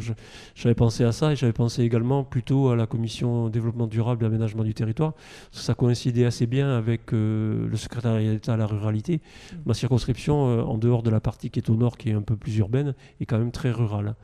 j'avais 0.55 0.75
pensé 0.75 1.03
à 1.03 1.11
ça, 1.11 1.31
et 1.31 1.35
j'avais 1.35 1.53
pensé 1.53 1.83
également 1.83 2.23
plutôt 2.23 2.69
à 2.69 2.75
la 2.75 2.85
commission 2.85 3.49
développement 3.49 3.87
durable 3.87 4.23
et 4.23 4.27
aménagement 4.27 4.63
du 4.63 4.73
territoire. 4.73 5.13
Ça 5.51 5.73
coïncidait 5.73 6.25
assez 6.25 6.45
bien 6.45 6.69
avec 6.77 7.13
euh, 7.13 7.67
le 7.67 7.77
secrétariat 7.77 8.31
d'État 8.33 8.53
à 8.53 8.57
la 8.57 8.67
ruralité. 8.67 9.21
Ma 9.65 9.73
circonscription, 9.73 10.47
euh, 10.49 10.61
en 10.61 10.77
dehors 10.77 11.03
de 11.03 11.09
la 11.09 11.19
partie 11.19 11.49
qui 11.49 11.59
est 11.59 11.69
au 11.69 11.75
nord, 11.75 11.97
qui 11.97 12.09
est 12.09 12.13
un 12.13 12.21
peu 12.21 12.35
plus 12.35 12.57
urbaine, 12.57 12.93
est 13.19 13.25
quand 13.25 13.39
même 13.39 13.51
très 13.51 13.71
rurale. 13.71 14.15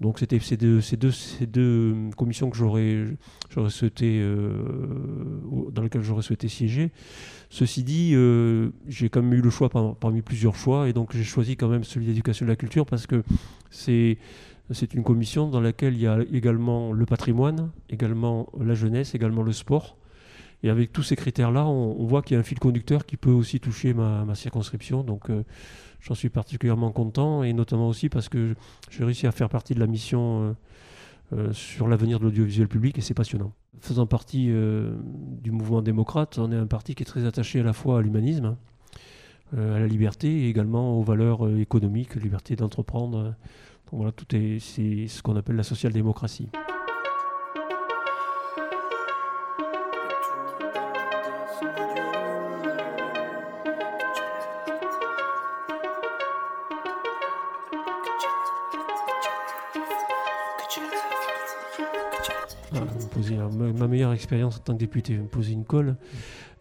Donc 0.00 0.18
c'était 0.18 0.40
ces 0.40 0.56
deux, 0.56 0.80
ces 0.80 0.96
deux, 0.96 1.12
ces 1.12 1.46
deux 1.46 1.94
commissions 2.16 2.50
que 2.50 2.56
j'aurais, 2.56 3.04
souhaité, 3.68 4.20
ou- 5.48 5.70
dans 5.70 5.82
lesquelles 5.82 6.02
j'aurais 6.02 6.22
souhaité 6.22 6.48
siéger. 6.48 6.90
Ceci 7.52 7.84
dit, 7.84 8.12
euh, 8.14 8.70
j'ai 8.88 9.10
quand 9.10 9.20
même 9.20 9.34
eu 9.34 9.42
le 9.42 9.50
choix 9.50 9.68
par- 9.68 9.94
parmi 9.96 10.22
plusieurs 10.22 10.56
choix, 10.56 10.88
et 10.88 10.94
donc 10.94 11.14
j'ai 11.14 11.22
choisi 11.22 11.54
quand 11.54 11.68
même 11.68 11.84
celui 11.84 12.06
d'éducation 12.06 12.46
de 12.46 12.50
la 12.50 12.56
culture 12.56 12.86
parce 12.86 13.06
que 13.06 13.22
c'est 13.68 14.16
c'est 14.70 14.94
une 14.94 15.02
commission 15.02 15.50
dans 15.50 15.60
laquelle 15.60 15.92
il 15.92 16.00
y 16.00 16.06
a 16.06 16.20
également 16.32 16.94
le 16.94 17.04
patrimoine, 17.04 17.70
également 17.90 18.48
la 18.58 18.72
jeunesse, 18.72 19.14
également 19.14 19.42
le 19.42 19.52
sport. 19.52 19.98
Et 20.62 20.70
avec 20.70 20.94
tous 20.94 21.02
ces 21.02 21.14
critères-là, 21.14 21.66
on, 21.66 22.06
voit 22.06 22.22
qu'il 22.22 22.36
y 22.36 22.38
a 22.38 22.40
un 22.40 22.42
fil 22.42 22.58
conducteur 22.58 23.04
qui 23.04 23.18
peut 23.18 23.32
aussi 23.32 23.60
toucher 23.60 23.92
ma, 23.92 24.34
circonscription. 24.34 25.02
Donc 25.02 25.28
euh, 25.28 25.42
j'en 26.00 26.14
suis 26.14 26.30
particulièrement 26.30 26.90
content, 26.90 27.42
et 27.42 27.52
notamment 27.52 27.88
aussi 27.88 28.08
parce 28.08 28.30
que 28.30 28.54
j'ai 28.88 29.04
réussi 29.04 29.26
à 29.26 29.32
faire 29.32 29.50
partie 29.50 29.74
de 29.74 29.80
la 29.80 29.86
mission 29.86 30.42
euh, 30.42 30.52
sur 31.52 31.88
l'avenir 31.88 32.18
de 32.18 32.24
l'audiovisuel 32.24 32.68
public, 32.68 32.98
et 32.98 33.00
c'est 33.00 33.14
passionnant. 33.14 33.52
Faisant 33.80 34.06
partie 34.06 34.46
euh, 34.50 34.92
du 35.42 35.50
mouvement 35.50 35.82
démocrate, 35.82 36.38
on 36.38 36.52
est 36.52 36.56
un 36.56 36.66
parti 36.66 36.94
qui 36.94 37.02
est 37.02 37.06
très 37.06 37.24
attaché 37.24 37.60
à 37.60 37.62
la 37.62 37.72
fois 37.72 37.98
à 37.98 38.02
l'humanisme, 38.02 38.56
euh, 39.56 39.76
à 39.76 39.80
la 39.80 39.86
liberté, 39.86 40.28
et 40.28 40.48
également 40.48 40.98
aux 40.98 41.02
valeurs 41.02 41.46
euh, 41.46 41.58
économiques, 41.58 42.14
liberté 42.14 42.54
d'entreprendre. 42.54 43.34
Voilà, 43.90 44.12
tout 44.12 44.36
est, 44.36 44.58
c'est 44.60 45.08
ce 45.08 45.22
qu'on 45.22 45.36
appelle 45.36 45.56
la 45.56 45.62
social-démocratie. 45.62 46.48
Ma, 63.78 63.86
meilleure 63.88 64.12
expérience 64.12 64.56
en 64.56 64.60
tant 64.60 64.72
que 64.74 64.78
député, 64.78 65.16
me 65.16 65.26
poser 65.26 65.52
une 65.52 65.64
colle. 65.64 65.96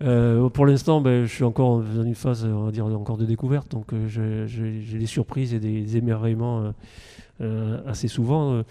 Euh, 0.02 0.50
pour 0.50 0.66
l'instant, 0.66 1.00
ben, 1.02 1.26
je 1.26 1.32
suis 1.34 1.44
encore 1.44 1.82
dans 1.82 2.04
une 2.04 2.16
phase, 2.16 2.44
on 2.46 2.66
va 2.66 2.72
dire, 2.72 2.86
encore 2.86 3.18
de 3.18 3.26
découverte, 3.26 3.72
donc 3.72 3.94
euh, 3.94 4.48
j'ai 4.48 4.98
des 4.98 5.06
surprises 5.06 5.54
et 5.54 5.60
des 5.60 5.98
émerveillements 5.98 6.74
euh, 7.42 7.82
assez 7.86 8.08
souvent. 8.08 8.64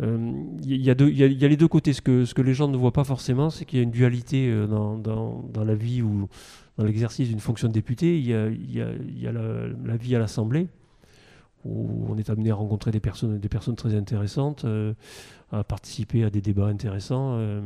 Il 0.00 0.76
y, 0.76 0.90
a 0.90 0.94
y 1.00 1.12
y 1.34 1.48
les 1.48 1.56
deux 1.56 1.68
côtés. 1.68 1.92
Ce 1.92 2.02
que, 2.02 2.24
ce 2.24 2.34
que 2.34 2.42
les 2.42 2.54
gens 2.54 2.66
ne 2.68 2.76
voient 2.76 2.92
pas 2.92 3.04
forcément, 3.04 3.50
c'est 3.50 3.64
qu'il 3.64 3.78
y 3.78 3.80
a 3.80 3.84
une 3.84 3.90
dualité 3.92 4.52
dans, 4.68 4.98
dans- 4.98 5.44
dans 5.52 5.64
la 5.64 5.74
vie 5.76 6.02
ou 6.02 6.28
dans 6.76 6.84
l'exercice 6.84 7.28
d'une 7.28 7.38
fonction 7.38 7.68
de 7.68 7.72
député. 7.72 8.18
Il 8.18 8.26
y 8.26 8.34
a, 8.34 9.32
la 9.32 9.96
vie 9.96 10.16
à 10.16 10.18
l'Assemblée, 10.18 10.66
où 11.64 12.06
on 12.08 12.16
est 12.18 12.28
amené 12.30 12.50
à 12.50 12.54
rencontrer 12.54 12.90
des 12.90 13.00
personnes, 13.00 13.38
des 13.38 13.48
personnes 13.48 13.76
très 13.76 13.94
intéressantes, 13.94 14.64
euh, 14.64 14.94
à 15.52 15.64
participer 15.64 16.24
à 16.24 16.30
des 16.30 16.40
débats 16.40 16.66
intéressants, 16.66 17.34
euh, 17.36 17.60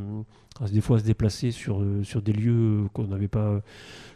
à, 0.61 0.69
des 0.69 0.81
fois 0.81 0.99
se 0.99 1.05
déplacer 1.05 1.51
sur, 1.51 1.81
euh, 1.81 2.03
sur 2.03 2.21
des 2.21 2.33
lieux 2.33 2.85
qu'on 2.93 3.05
n'avait 3.05 3.29
pas, 3.29 3.61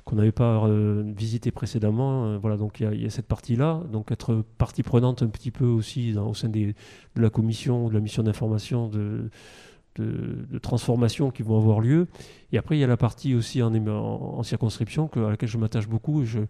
qu'on 0.04 0.16
n'avait 0.16 0.32
pas 0.32 0.68
visités 1.16 1.50
précédemment. 1.50 2.38
Voilà, 2.38 2.56
donc 2.56 2.80
il 2.80 3.00
y 3.02 3.06
a- 3.06 3.10
cette 3.10 3.26
partie-là. 3.26 3.82
Donc 3.92 4.10
être 4.10 4.44
partie 4.58 4.82
prenante 4.82 5.22
un 5.22 5.28
petit 5.28 5.50
peu 5.50 5.66
aussi 5.66 6.16
au 6.18 6.34
sein 6.34 6.48
des, 6.48 6.74
de 7.16 7.22
la 7.22 7.30
commission, 7.30 7.88
de 7.88 7.94
la 7.94 8.00
mission 8.00 8.22
d'information, 8.22 8.88
de, 8.88 9.30
de, 9.96 10.46
de 10.50 10.58
transformation 10.58 11.30
qui 11.30 11.42
vont 11.42 11.56
avoir 11.56 11.80
lieu. 11.80 12.06
Et 12.52 12.58
après, 12.58 12.76
il 12.76 12.80
y 12.80 12.84
a 12.84 12.86
la 12.86 12.96
partie 12.96 13.34
aussi 13.34 13.62
en, 13.62 14.42
circonscription 14.42 15.08
que- 15.08 15.20
à 15.20 15.30
laquelle 15.30 15.48
je 15.48 15.58
m'attache 15.58 15.88
beaucoup. 15.88 16.24
Je, 16.24 16.40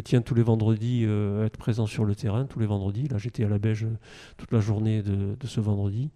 tiens 0.00 0.20
tous 0.20 0.34
les 0.34 0.42
vendredis 0.42 1.04
euh, 1.04 1.42
à 1.42 1.46
être 1.46 1.56
présent 1.56 1.86
sur 1.86 2.04
le 2.04 2.14
terrain, 2.14 2.44
tous 2.44 2.58
les 2.58 2.66
vendredis. 2.66 3.08
Là, 3.08 3.18
j'étais 3.18 3.44
à 3.44 3.48
la 3.48 3.58
Beige 3.58 3.86
toute 4.36 4.52
la 4.52 4.60
journée 4.60 5.02
de, 5.02 5.36
ce 5.44 5.60
vendredi. 5.60 6.10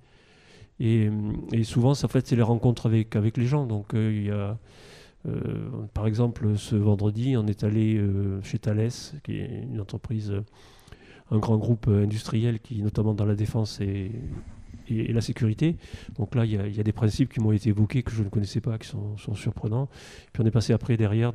Et, 0.80 1.10
et 1.52 1.64
souvent, 1.64 1.94
ça, 1.94 2.08
fait, 2.08 2.26
c'est 2.26 2.36
les 2.36 2.42
rencontres 2.42 2.86
avec, 2.86 3.36
les 3.36 3.46
gens. 3.46 3.66
Donc, 3.66 3.94
euh, 3.94 4.12
il 4.14 4.26
y 4.26 4.30
a, 4.30 4.58
euh, 5.26 5.68
par 5.94 6.06
exemple, 6.06 6.56
ce 6.56 6.76
vendredi, 6.76 7.36
on 7.36 7.46
est 7.46 7.64
allé 7.64 7.96
euh, 7.96 8.40
chez 8.42 8.58
Thales, 8.58 8.90
qui 9.24 9.38
est 9.38 9.62
une 9.64 9.80
entreprise, 9.80 10.30
euh, 10.30 10.44
un 11.30 11.38
grand 11.38 11.58
groupe 11.58 11.86
euh, 11.88 12.04
industriel 12.04 12.60
qui, 12.60 12.82
notamment 12.82 13.14
dans 13.14 13.26
la 13.26 13.34
défense 13.34 13.80
et, 13.80 14.12
et, 14.90 15.12
la 15.12 15.20
sécurité. 15.20 15.76
Donc 16.18 16.34
là, 16.34 16.44
il 16.44 16.52
y, 16.52 16.80
a, 16.80 16.82
des 16.82 16.92
principes 16.92 17.32
qui 17.32 17.40
m'ont 17.40 17.52
été 17.52 17.70
évoqués 17.70 18.02
que 18.02 18.10
je 18.10 18.22
ne 18.22 18.28
connaissais 18.28 18.60
pas, 18.60 18.78
qui 18.78 18.88
sont, 18.88 19.16
surprenants. 19.34 19.88
Puis 20.32 20.42
on 20.42 20.46
est 20.46 20.50
passé 20.50 20.72
après 20.72 20.96
derrière 20.96 21.32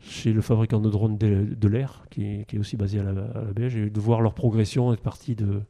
chez 0.00 0.32
le 0.32 0.40
fabricant 0.40 0.80
de 0.80 0.90
drones 0.90 1.18
de, 1.18 1.68
l'air, 1.68 2.04
qui, 2.10 2.24
est- 2.24 2.44
qui 2.48 2.56
est 2.56 2.58
aussi 2.58 2.76
basé 2.76 3.00
à 3.00 3.02
la, 3.02 3.10
à 3.10 3.44
la 3.44 3.52
Belge, 3.52 3.76
et 3.76 3.90
de 3.90 4.00
voir 4.00 4.20
leur 4.20 4.34
progression, 4.34 4.92
être 4.92 5.02
parti 5.02 5.34
de 5.34 5.62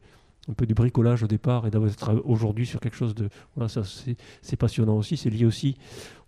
un 0.49 0.55
peu 0.55 0.67
du 0.67 0.75
bricolage 0.75 1.23
au 1.23 1.27
départ 1.27 1.67
et 1.67 1.71
d'être 1.71 2.23
aujourd'hui 2.25 2.67
sur 2.67 2.81
quelque 2.81 2.97
chose 2.97 3.15
de 3.15 3.29
voilà 3.55 3.69
c'est 4.43 4.57
passionnant 4.57 4.97
aussi. 4.97 5.17
C'est 5.17 5.31
lié 5.31 5.45
aussi 5.45 5.77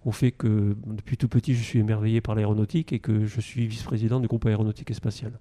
au 0.05 0.13
fait 0.13 0.33
que 0.33 0.77
depuis 0.87 1.17
tout 1.17 1.29
petit 1.29 1.55
je 1.55 1.63
suis 1.63 1.79
émerveillé 1.79 2.21
par 2.21 2.35
l'aéronautique 2.35 2.93
et 2.93 2.99
que 2.99 3.25
je 3.25 3.41
suis 3.41 3.67
vice-président 3.67 4.21
du 4.21 4.29
groupe 4.29 4.47
aéronautique 4.47 4.91
et 4.91 4.95
spatial. 4.95 5.33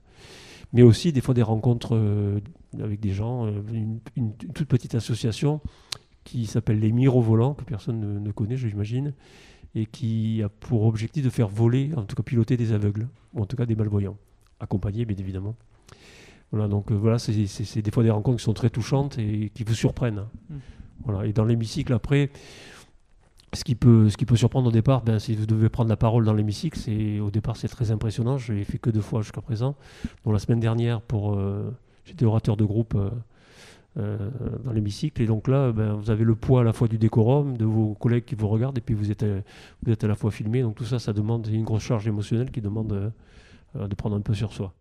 Mais 0.74 0.82
aussi 0.82 1.12
des 1.12 1.22
fois 1.22 1.34
des 1.34 1.44
rencontres 1.44 1.96
euh, 1.96 2.40
avec 2.82 3.00
des 3.00 3.12
gens 3.12 3.48
euh, 3.48 3.62
une, 4.16 4.34
toute 4.34 4.68
petite 4.68 4.96
association 4.96 5.62
qui 6.24 6.46
s'appelle 6.46 6.80
les 6.80 6.92
Mirovolants 6.92 7.56
que 7.56 7.64
personne 7.64 8.00
ne, 8.00 8.20
ne 8.20 8.32
connaît 8.32 8.58
j'imagine 8.58 9.14
et 9.76 9.86
qui 9.86 10.42
a 10.44 10.50
pour 10.50 10.84
objectif 10.84 11.24
de 11.24 11.30
faire 11.30 11.48
voler 11.48 11.92
en 11.96 12.04
tout 12.04 12.16
cas 12.16 12.24
piloter 12.24 12.56
des 12.56 12.72
aveugles 12.72 13.08
ou 13.34 13.42
en 13.42 13.46
tout 13.46 13.56
cas 13.56 13.66
des 13.66 13.76
malvoyants 13.76 14.18
accompagnés 14.60 15.06
bien 15.06 15.18
évidemment 15.18 15.56
voilà, 16.52 16.68
donc 16.68 16.92
euh, 16.92 16.96
voilà, 16.96 17.20
c'est 17.20 17.82
des 17.82 17.92
fois 17.92 18.04
des 18.04 18.10
rencontres 18.10 18.38
qui 18.38 18.44
sont 18.44 18.54
très 18.54 18.70
touchantes 18.70 19.18
et 19.20 19.52
qui 19.54 19.64
vous 19.64 19.76
surprennent. 19.76 20.26
Mm. 20.50 20.56
Voilà, 21.06 21.26
et 21.26 21.34
dans 21.34 21.46
l'hémicycle, 21.46 21.94
après, 21.94 22.32
ce 23.54 23.64
qui, 23.64 23.76
peut, 23.76 24.10
ce 24.10 24.18
qui 24.18 24.26
peut 24.26 24.36
surprendre 24.36 24.68
au 24.68 24.72
départ, 24.72 25.02
ben, 25.02 25.20
si 25.20 25.36
vous 25.36 25.46
devez 25.46 25.70
prendre 25.70 25.90
la 25.90 25.98
parole 25.98 26.26
dans 26.26 26.34
l'hémicycle, 26.34 26.78
c'est 26.78 27.20
au 27.20 27.32
départ 27.32 27.58
c'est 27.58 27.68
très 27.68 27.92
impressionnant. 27.92 28.38
Je 28.38 28.54
l'ai 28.54 28.64
fait 28.64 28.78
que 28.78 28.90
deux 28.90 29.02
fois 29.02 29.22
jusqu'à 29.22 29.42
présent. 29.42 29.76
Donc 30.24 30.34
la 30.34 30.40
semaine 30.40 30.60
dernière, 30.60 31.02
pour 31.02 31.34
euh, 31.34 31.76
j'étais 32.06 32.26
orateur 32.26 32.58
de 32.58 32.66
groupe 32.66 32.96
euh, 32.96 33.10
euh, 33.98 34.30
dans 34.64 34.72
l'hémicycle, 34.72 35.22
et 35.22 35.26
donc 35.26 35.48
là, 35.48 35.72
ben, 35.72 35.94
vous 35.94 36.12
avez 36.12 36.24
le 36.24 36.36
poids 36.36 36.62
à 36.62 36.64
la 36.64 36.74
fois 36.74 36.88
du 36.88 36.98
décorum, 36.98 37.58
de 37.58 37.66
vos 37.66 37.96
collègues 37.96 38.26
qui 38.26 38.36
vous 38.36 38.48
regardent, 38.48 38.78
et 38.78 38.82
puis 38.82 38.94
vous 38.94 39.10
êtes, 39.10 39.26
vous 39.84 39.92
êtes 39.92 40.04
à 40.04 40.08
la 40.08 40.16
fois 40.16 40.32
filmé. 40.32 40.62
Donc 40.62 40.76
tout 40.76 40.86
ça, 40.86 41.00
ça 41.00 41.14
demande 41.14 41.48
une 41.48 41.64
grosse 41.64 41.84
charge 41.84 42.08
émotionnelle 42.08 42.52
qui 42.52 42.62
demande 42.62 43.12
de 43.76 43.96
prendre 43.96 44.16
un 44.16 44.22
peu 44.22 44.34
sur 44.34 44.54
soi. 44.54 44.74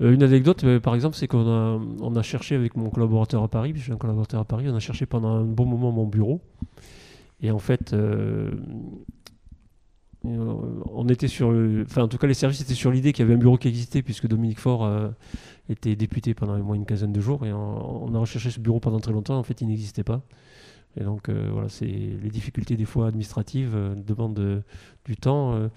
Euh, 0.00 0.12
une 0.12 0.22
anecdote, 0.22 0.64
euh, 0.64 0.80
par 0.80 0.94
exemple, 0.94 1.16
c'est 1.16 1.28
qu'on 1.28 2.16
a, 2.16 2.22
cherché 2.22 2.54
avec 2.54 2.76
mon 2.76 2.90
collaborateur 2.90 3.42
à 3.42 3.48
Paris, 3.48 3.72
puis 3.72 3.82
j'ai 3.82 3.92
un 3.92 3.96
collaborateur 3.96 4.40
à 4.40 4.44
Paris, 4.44 4.66
on 4.68 4.74
a 4.74 4.80
cherché 4.80 5.06
pendant 5.06 5.28
un 5.28 5.44
bon 5.44 5.66
moment 5.66 5.92
mon 5.92 6.06
bureau. 6.06 6.40
Et 7.42 7.50
en 7.50 7.58
fait, 7.58 7.92
euh, 7.92 8.50
on 10.24 11.08
était 11.08 11.28
sur. 11.28 11.48
Enfin, 11.84 12.02
en 12.02 12.08
tout 12.08 12.18
cas, 12.18 12.26
les 12.26 12.34
services 12.34 12.60
étaient 12.60 12.74
sur 12.74 12.90
l'idée 12.90 13.12
qu'il 13.12 13.24
y 13.24 13.26
avait 13.26 13.34
un 13.34 13.38
bureau 13.38 13.56
qui 13.56 13.68
existait, 13.68 14.02
puisque 14.02 14.26
Dominique 14.26 14.58
Faure 14.58 15.10
était 15.70 15.96
député 15.96 16.34
pendant 16.34 16.58
au 16.58 16.62
moins 16.62 16.76
une 16.76 16.84
quinzaine 16.84 17.12
de 17.12 17.20
jours. 17.20 17.46
Et 17.46 17.52
on, 17.52 18.04
on 18.04 18.14
a 18.14 18.18
recherché 18.18 18.50
ce 18.50 18.60
bureau 18.60 18.80
pendant 18.80 19.00
très 19.00 19.12
longtemps. 19.12 19.38
En 19.38 19.42
fait, 19.42 19.62
il 19.62 19.68
n'existait 19.68 20.04
pas. 20.04 20.20
Et 20.98 21.04
donc, 21.04 21.30
voilà, 21.30 21.70
c'est 21.70 21.86
les 21.86 22.30
difficultés 22.30 22.76
des 22.76 22.84
fois 22.84 23.06
administratives 23.06 23.74
demandent 24.06 24.62
du 25.06 25.16
temps. 25.16 25.70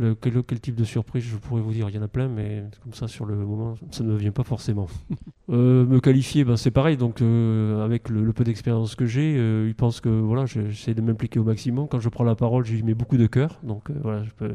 Le- 0.00 0.14
quel, 0.14 0.42
quel 0.42 0.60
type 0.60 0.74
de 0.74 0.84
surprise 0.84 1.22
je 1.24 1.36
pourrais 1.36 1.60
vous 1.62 1.72
dire 1.72 1.88
Il 1.88 1.94
y 1.94 1.98
en 1.98 2.02
a 2.02 2.08
plein, 2.08 2.28
mais 2.28 2.64
comme 2.82 2.94
ça, 2.94 3.06
sur 3.08 3.24
le 3.26 3.36
moment, 3.36 3.74
ça 3.92 4.02
ne 4.02 4.08
me 4.12 4.16
vient 4.16 4.32
pas 4.32 4.44
forcément. 4.44 4.88
Euh, 5.52 5.84
me 5.84 5.98
qualifier, 5.98 6.44
ben, 6.44 6.56
c'est 6.56 6.70
pareil. 6.70 6.96
Donc, 6.96 7.20
euh, 7.22 7.84
avec 7.84 8.08
le, 8.08 8.22
le 8.22 8.32
peu 8.32 8.44
d'expérience 8.44 8.94
que 8.94 9.04
j'ai, 9.04 9.34
euh, 9.36 9.66
ils 9.66 9.74
pensent 9.74 10.00
que 10.00 10.08
voilà, 10.08 10.46
je- 10.46 10.68
j'essaie 10.68 10.94
de 10.94 11.00
m'impliquer 11.02 11.40
au 11.40 11.44
maximum. 11.44 11.88
Quand 11.88 11.98
je 11.98 12.08
prends 12.08 12.22
la 12.22 12.36
parole, 12.36 12.64
j'y 12.64 12.84
mets 12.84 12.94
beaucoup 12.94 13.16
de 13.16 13.26
cœur. 13.26 13.58
Donc, 13.64 13.90
euh, 13.90 13.94
voilà, 14.00 14.22
je 14.22 14.30
peux, 14.30 14.54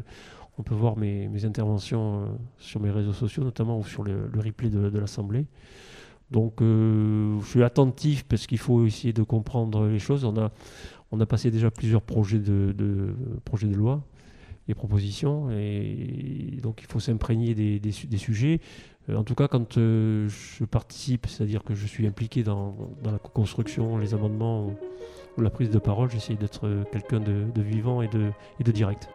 on 0.56 0.62
peut 0.62 0.74
voir 0.74 0.96
mes, 0.96 1.28
mes 1.28 1.44
interventions 1.44 2.38
sur 2.58 2.80
mes 2.80 2.90
réseaux 2.90 3.12
sociaux, 3.12 3.44
notamment 3.44 3.78
ou 3.78 3.84
sur 3.84 4.04
le, 4.04 4.26
le 4.32 4.40
replay 4.40 4.70
de, 4.70 4.88
de 4.88 4.98
l'Assemblée. 4.98 5.44
Donc, 6.30 6.54
je 6.60 7.38
suis 7.44 7.62
attentif 7.62 8.24
parce 8.24 8.46
qu'il 8.46 8.58
faut 8.58 8.86
essayer 8.86 9.12
de 9.12 9.22
comprendre 9.22 9.86
les 9.86 9.98
choses. 9.98 10.24
On 10.24 10.36
a, 10.38 10.50
on 11.12 11.20
a 11.20 11.26
passé 11.26 11.50
déjà 11.50 11.70
plusieurs 11.70 12.00
projets 12.02 12.38
de, 12.38 12.74
de- 12.76 13.14
projets 13.44 13.68
de 13.68 13.74
loi 13.74 14.02
et 14.68 14.74
propositions, 14.74 15.50
et 15.50 16.58
donc 16.62 16.80
il 16.82 16.86
faut 16.86 17.00
s'imprégner 17.00 17.54
des, 17.54 17.78
des 17.78 17.92
su- 17.92 18.06
des 18.06 18.18
sujets. 18.18 18.60
Euh, 19.08 19.16
en 19.16 19.24
tout 19.24 19.34
cas, 19.34 19.48
quand 19.48 19.78
euh, 19.78 20.28
je 20.28 20.64
participe, 20.64 21.26
c'est-à-dire 21.26 21.62
que 21.62 21.74
je 21.74 21.86
suis 21.86 22.06
impliqué 22.06 22.42
dans, 22.42 22.76
la 23.04 23.18
construction, 23.18 23.98
les 23.98 24.14
amendements 24.14 24.66
ou, 24.66 25.42
la 25.42 25.50
prise 25.50 25.70
de 25.70 25.78
parole, 25.78 26.10
j'essaie 26.10 26.34
d'être 26.34 26.66
euh, 26.66 26.84
quelqu'un 26.90 27.20
de, 27.20 27.62
vivant 27.62 28.00
et 28.02 28.08
de, 28.08 28.72
direct. 28.72 29.08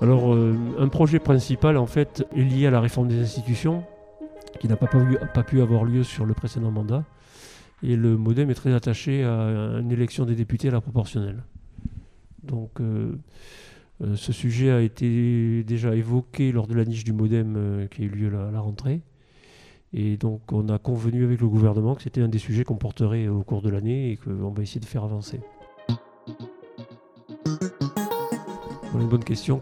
Alors, 0.00 0.34
un 0.34 0.88
projet 0.88 1.18
principal, 1.18 1.76
en 1.76 1.86
fait, 1.86 2.26
est 2.34 2.40
lié 2.40 2.66
à 2.66 2.70
la 2.70 2.80
réforme 2.80 3.08
des 3.08 3.20
institutions, 3.20 3.84
qui 4.58 4.66
n'a 4.66 4.76
pas 4.76 4.86
pu 5.42 5.60
avoir 5.60 5.84
lieu 5.84 6.04
sur 6.04 6.24
le 6.24 6.32
précédent 6.32 6.70
mandat. 6.70 7.04
Et 7.82 7.96
le 7.96 8.16
MoDem 8.16 8.50
est 8.50 8.54
très 8.54 8.72
attaché 8.72 9.24
à 9.24 9.78
une 9.78 9.92
élection 9.92 10.24
des 10.24 10.34
députés 10.34 10.68
à 10.68 10.70
la 10.70 10.80
proportionnelle. 10.80 11.42
Donc, 12.42 12.80
euh, 12.80 13.12
euh, 14.02 14.16
ce 14.16 14.32
sujet 14.32 14.70
a 14.70 14.80
été 14.80 15.62
déjà 15.64 15.94
évoqué 15.94 16.52
lors 16.52 16.66
de 16.66 16.74
la 16.74 16.84
niche 16.84 17.04
du 17.04 17.12
MoDem 17.12 17.54
euh, 17.56 17.86
qui 17.86 18.02
a 18.02 18.04
eu 18.06 18.08
lieu 18.08 18.38
à 18.38 18.50
la 18.50 18.60
rentrée. 18.60 19.02
Et 19.92 20.16
donc, 20.16 20.52
on 20.52 20.68
a 20.68 20.78
convenu 20.78 21.24
avec 21.24 21.40
le 21.40 21.48
gouvernement 21.48 21.94
que 21.94 22.02
c'était 22.02 22.22
un 22.22 22.28
des 22.28 22.38
sujets 22.38 22.64
qu'on 22.64 22.76
porterait 22.76 23.28
au 23.28 23.42
cours 23.42 23.60
de 23.60 23.70
l'année 23.70 24.12
et 24.12 24.16
qu'on 24.16 24.50
va 24.50 24.62
essayer 24.62 24.80
de 24.80 24.86
faire 24.86 25.02
avancer. 25.02 25.40
Une 28.94 29.08
bonne 29.08 29.24
question. 29.24 29.60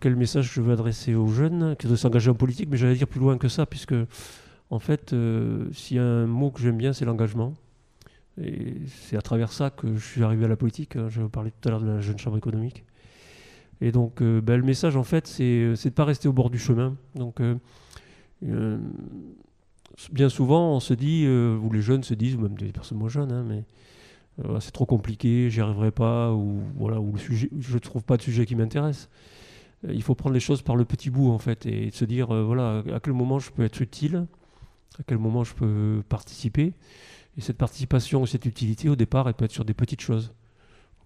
Quel 0.00 0.16
message 0.16 0.52
je 0.54 0.62
veux 0.62 0.72
adresser 0.72 1.14
aux 1.14 1.26
jeunes 1.26 1.76
qui 1.76 1.86
veulent 1.86 1.98
s'engager 1.98 2.30
en 2.30 2.34
politique? 2.34 2.68
Mais 2.70 2.78
j'allais 2.78 2.94
dire 2.94 3.08
plus 3.08 3.20
loin 3.20 3.36
que 3.36 3.48
ça, 3.48 3.66
puisque, 3.66 3.94
en 4.70 4.78
fait, 4.78 5.14
s'il 5.72 5.96
y 5.98 6.00
a 6.00 6.04
un 6.04 6.26
mot 6.26 6.50
que 6.50 6.62
j'aime 6.62 6.78
bien, 6.78 6.94
c'est 6.94 7.04
l'engagement. 7.04 7.54
Et 8.40 8.74
c'est 8.86 9.16
à 9.16 9.22
travers 9.22 9.52
ça 9.52 9.70
que 9.70 9.94
je 9.94 10.04
suis 10.04 10.22
arrivé 10.22 10.44
à 10.44 10.48
la 10.48 10.56
politique. 10.56 10.96
hein. 10.96 11.08
Je 11.08 11.22
parlais 11.22 11.50
tout 11.50 11.68
à 11.68 11.70
l'heure 11.70 11.80
de 11.80 11.88
la 11.88 12.00
jeune 12.00 12.18
chambre 12.18 12.38
économique. 12.38 12.84
Et 13.80 13.92
donc, 13.92 14.22
euh, 14.22 14.40
ben, 14.40 14.56
le 14.56 14.64
message, 14.64 14.96
en 14.96 15.04
fait, 15.04 15.26
c'est 15.26 15.74
c'est 15.76 15.90
de 15.90 15.92
ne 15.92 15.96
pas 15.96 16.04
rester 16.04 16.28
au 16.28 16.32
bord 16.32 16.50
du 16.50 16.58
chemin. 16.58 16.96
Donc, 17.14 17.40
euh, 17.40 17.56
euh, 18.44 18.78
bien 20.12 20.28
souvent, 20.28 20.74
on 20.74 20.80
se 20.80 20.94
dit, 20.94 21.24
euh, 21.26 21.56
ou 21.56 21.72
les 21.72 21.80
jeunes 21.80 22.02
se 22.02 22.14
disent, 22.14 22.36
ou 22.36 22.40
même 22.40 22.56
des 22.56 22.72
personnes 22.72 22.98
moins 22.98 23.08
jeunes, 23.08 23.32
hein, 23.32 23.44
mais 23.48 23.64
euh, 24.44 24.60
c'est 24.60 24.72
trop 24.72 24.86
compliqué, 24.86 25.50
j'y 25.50 25.60
arriverai 25.60 25.90
pas, 25.90 26.32
ou 26.32 26.60
voilà, 26.76 27.00
ou 27.00 27.16
je 27.16 27.74
ne 27.74 27.78
trouve 27.78 28.04
pas 28.04 28.16
de 28.16 28.22
sujet 28.22 28.46
qui 28.46 28.54
m'intéresse. 28.56 29.08
Euh, 29.86 29.92
il 29.92 30.02
faut 30.02 30.14
prendre 30.14 30.34
les 30.34 30.40
choses 30.40 30.62
par 30.62 30.76
le 30.76 30.84
petit 30.84 31.10
bout, 31.10 31.30
en 31.30 31.38
fait, 31.38 31.66
et 31.66 31.90
se 31.90 32.04
dire, 32.04 32.32
euh, 32.32 32.44
voilà, 32.44 32.82
à 32.92 33.00
quel 33.00 33.12
moment 33.14 33.38
je 33.38 33.50
peux 33.50 33.64
être 33.64 33.80
utile, 33.80 34.26
à 34.98 35.02
quel 35.06 35.18
moment 35.18 35.44
je 35.44 35.54
peux 35.54 36.02
participer. 36.08 36.72
Et 37.38 37.40
cette 37.40 37.56
participation, 37.56 38.26
cette 38.26 38.46
utilité, 38.46 38.88
au 38.88 38.96
départ, 38.96 39.28
elle 39.28 39.34
peut 39.34 39.44
être 39.44 39.52
sur 39.52 39.64
des 39.64 39.72
petites 39.72 40.00
choses. 40.00 40.34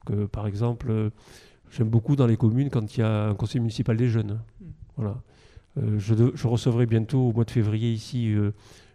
Donc, 0.06 0.18
euh, 0.18 0.26
par 0.26 0.46
exemple, 0.46 0.90
euh, 0.90 1.10
j'aime 1.70 1.90
beaucoup 1.90 2.16
dans 2.16 2.26
les 2.26 2.38
communes 2.38 2.70
quand 2.70 2.96
il 2.96 3.00
y 3.00 3.02
a 3.02 3.28
un 3.28 3.34
conseil 3.34 3.60
municipal 3.60 3.98
des 3.98 4.08
jeunes. 4.08 4.40
Mm. 4.60 4.64
Voilà. 4.96 5.22
Euh, 5.78 5.98
je, 5.98 6.14
de- 6.14 6.32
je 6.34 6.48
recevrai 6.48 6.86
bientôt, 6.86 7.20
au 7.28 7.32
mois 7.34 7.44
de 7.44 7.50
février, 7.50 7.92
ici, 7.92 8.34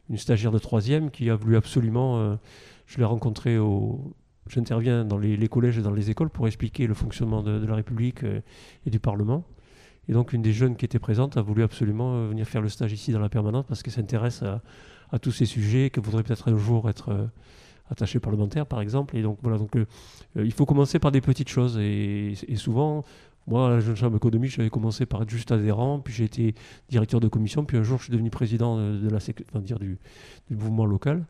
une 0.10 0.18
stagiaire 0.18 0.52
de 0.52 0.58
troisième 0.58 1.12
qui 1.12 1.30
a 1.30 1.36
voulu 1.36 1.56
absolument 1.56 2.38
je 2.88 2.98
l'ai 2.98 3.04
rencontré 3.06 3.58
au. 3.58 4.14
J'interviens 4.50 5.04
dans 5.04 5.18
les, 5.18 5.36
les 5.36 5.48
collèges 5.50 5.78
et 5.78 5.82
dans 5.82 5.92
les 5.92 6.10
écoles 6.10 6.30
pour 6.30 6.48
expliquer 6.48 6.88
le 6.88 6.94
fonctionnement 6.94 7.44
de, 7.44 7.60
de 7.60 7.66
la 7.66 7.76
République 7.76 8.24
et 8.86 8.90
du 8.90 9.00
Parlement. 9.00 9.44
Et 10.08 10.14
donc, 10.14 10.32
une 10.32 10.42
des 10.42 10.54
jeunes 10.54 10.78
qui 10.78 10.86
était 10.86 11.00
présente 11.00 11.36
a 11.36 11.42
voulu 11.42 11.64
absolument 11.64 12.28
venir 12.30 12.48
faire 12.48 12.62
le 12.62 12.70
stage 12.70 12.94
ici 12.94 13.12
dans 13.12 13.20
la 13.20 13.28
permanence 13.28 13.66
parce 13.68 13.84
qu'elle 13.84 13.94
s'intéresse 13.94 14.42
à, 14.44 14.62
à 15.12 15.20
tous 15.20 15.32
ces 15.32 15.46
sujets, 15.46 15.90
qu'elle 15.90 16.04
voudrait 16.04 16.24
peut-être 16.24 16.52
un 16.52 16.58
jour 16.58 16.90
être 16.90 17.10
euh, 17.10 17.28
attachée 17.90 18.20
parlementaire, 18.20 18.66
par 18.66 18.82
exemple. 18.82 19.16
Et 19.18 19.24
euh, 19.24 19.34
euh, 19.46 19.86
il 20.38 20.52
faut 20.52 20.66
commencer 20.66 21.00
par 21.00 21.12
des 21.12 21.22
petites 21.22 21.50
choses. 21.50 21.78
Et, 21.80 22.36
souvent, 22.56 23.04
moi, 23.48 23.68
à 23.68 23.70
la 23.72 23.80
Jeune 23.80 23.96
Chambre 23.96 24.18
économique, 24.18 24.52
j'avais 24.52 24.70
commencé 24.70 25.06
par 25.06 25.22
être 25.22 25.30
juste 25.30 25.52
adhérent, 25.52 26.00
puis 26.00 26.14
j'ai 26.14 26.26
été 26.26 26.56
directeur 26.90 27.20
de 27.20 27.28
commission, 27.28 27.64
puis 27.64 27.78
un 27.78 27.84
jour, 27.84 27.98
je 28.00 28.06
suis 28.06 28.14
devenu 28.14 28.30
président 28.30 28.78
de, 28.78 29.10
la, 29.10 29.18
enfin, 29.18 29.60
dire, 29.60 29.80
du 29.80 29.98
mouvement 30.50 30.86
local. 30.86 31.26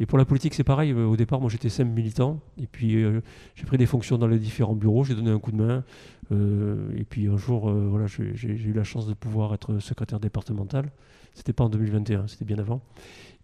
Et 0.00 0.06
pour 0.06 0.18
la 0.18 0.24
politique, 0.24 0.54
c'est 0.54 0.64
pareil. 0.64 0.90
Euh, 0.92 1.06
Au 1.06 1.16
départ, 1.16 1.40
moi, 1.40 1.48
j'étais 1.50 1.68
simple 1.68 1.90
militant. 1.90 2.40
Et 2.60 2.66
puis, 2.66 3.02
euh, 3.02 3.20
j'ai 3.54 3.64
pris 3.64 3.78
des 3.78 3.86
fonctions 3.86 4.18
dans 4.18 4.26
les 4.26 4.38
différents 4.38 4.74
bureaux. 4.74 5.04
J'ai 5.04 5.14
donné 5.14 5.30
un 5.30 5.38
coup 5.38 5.52
de 5.52 5.56
main. 5.56 5.84
Euh, 6.32 6.88
et 6.96 7.04
puis, 7.04 7.28
un 7.28 7.36
jour, 7.36 7.70
voilà, 7.70 8.06
j'ai 8.06 8.24
eu 8.48 8.72
la 8.72 8.84
chance 8.84 9.06
de 9.06 9.14
pouvoir 9.14 9.54
être 9.54 9.78
secrétaire 9.78 10.18
départemental. 10.20 10.90
C'était 11.34 11.52
pas 11.52 11.64
en 11.64 11.68
2021, 11.68 12.26
c'était 12.28 12.44
bien 12.44 12.58
avant. 12.58 12.80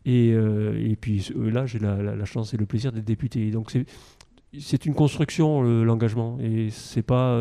Et, 0.05 0.29
et 0.31 0.97
puis, 0.97 1.31
là, 1.37 1.67
j'ai 1.67 1.79
la, 1.79 2.25
chance 2.25 2.55
et 2.55 2.57
le 2.57 2.67
plaisir 2.67 2.91
d'être 2.93 3.05
député. 3.05 3.51
Donc, 3.51 3.77
c'est 4.59 4.87
une 4.87 4.95
construction, 4.95 5.63
le- 5.63 5.85
l'engagement. 5.85 6.39
Et 6.41 6.71
c'est 6.71 7.03
pas, 7.03 7.39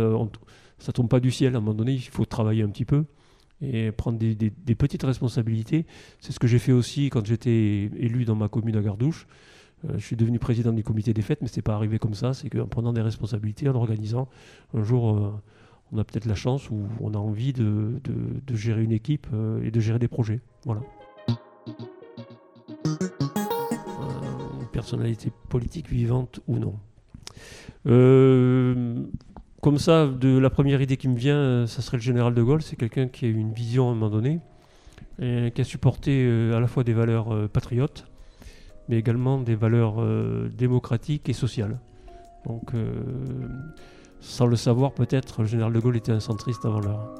ça 0.77 0.91
tombe 0.91 1.07
pas 1.07 1.19
du 1.19 1.31
ciel. 1.31 1.55
À 1.55 1.57
un 1.57 1.61
moment 1.61 1.75
donné, 1.75 1.93
il 1.93 2.01
faut 2.01 2.25
travailler 2.25 2.63
un 2.63 2.69
petit 2.69 2.85
peu 2.85 3.05
et 3.61 3.91
prendre 3.91 4.17
des, 4.17 4.75
petites 4.75 5.03
responsabilités. 5.03 5.85
C'est 6.19 6.31
ce 6.31 6.39
que 6.39 6.47
j'ai 6.47 6.59
fait 6.59 6.71
aussi 6.71 7.09
quand 7.09 7.25
j'étais 7.25 7.89
élu 7.97 8.25
dans 8.25 8.35
ma 8.35 8.47
commune 8.47 8.75
à 8.75 8.81
Gardouche. 8.81 9.27
Euh, 9.85 9.93
je 9.97 10.05
suis 10.05 10.15
devenu 10.15 10.39
président 10.39 10.73
du 10.73 10.83
comité 10.83 11.13
des 11.13 11.21
fêtes, 11.21 11.41
mais 11.41 11.47
c'est 11.47 11.61
pas 11.61 11.75
arrivé 11.75 11.99
comme 11.99 12.13
ça. 12.13 12.33
C'est 12.33 12.49
qu'en 12.49 12.67
prenant 12.67 12.93
des 12.93 13.01
responsabilités, 13.01 13.67
en 13.69 13.75
organisant, 13.75 14.27
un 14.73 14.83
jour, 14.83 15.15
euh, 15.17 15.31
on 15.91 15.97
a 15.97 16.03
peut-être 16.03 16.25
la 16.25 16.35
chance 16.35 16.69
ou 16.69 16.87
on 16.99 17.13
a 17.13 17.17
envie 17.17 17.53
de, 17.53 17.99
gérer 18.53 18.83
une 18.83 18.91
équipe 18.91 19.27
euh, 19.33 19.63
et 19.63 19.71
de 19.71 19.79
gérer 19.79 19.99
des 19.99 20.07
projets. 20.07 20.41
Voilà. 20.65 20.81
Personnalité 24.71 25.31
politique 25.49 25.89
vivante 25.89 26.39
ou 26.47 26.57
non. 26.57 26.75
Comme 29.61 29.77
ça, 29.77 30.07
de 30.07 30.37
la 30.37 30.49
première 30.49 30.81
idée 30.81 30.95
qui 30.95 31.09
me 31.09 31.17
vient, 31.17 31.35
euh, 31.35 31.67
ça 31.67 31.81
serait 31.81 31.97
le 31.97 32.03
général 32.03 32.33
de 32.33 32.41
Gaulle. 32.41 32.61
C'est 32.61 32.77
quelqu'un 32.77 33.07
qui 33.07 33.25
a 33.25 33.27
eu 33.27 33.35
une 33.35 33.51
vision 33.51 33.89
à 33.89 33.91
un 33.91 33.95
moment 33.95 34.09
donné, 34.09 34.39
qui 35.19 35.61
a 35.61 35.63
supporté 35.65 36.23
euh, 36.25 36.55
à 36.55 36.61
la 36.61 36.67
fois 36.67 36.85
des 36.85 36.93
valeurs 36.93 37.33
euh, 37.33 37.47
patriotes, 37.49 38.05
mais 38.87 38.97
également 38.97 39.37
des 39.37 39.55
valeurs 39.55 39.97
démocratiques 40.49 41.27
et 41.29 41.33
sociales. 41.33 41.77
Donc, 42.47 42.71
sans 44.19 44.47
le 44.47 44.55
savoir, 44.55 44.93
peut-être, 44.93 45.41
le 45.41 45.47
général 45.47 45.73
de 45.73 45.79
Gaulle 45.79 45.97
était 45.97 46.11
un 46.11 46.19
centriste 46.19 46.65
avant 46.65 46.79
l'heure. 46.79 47.13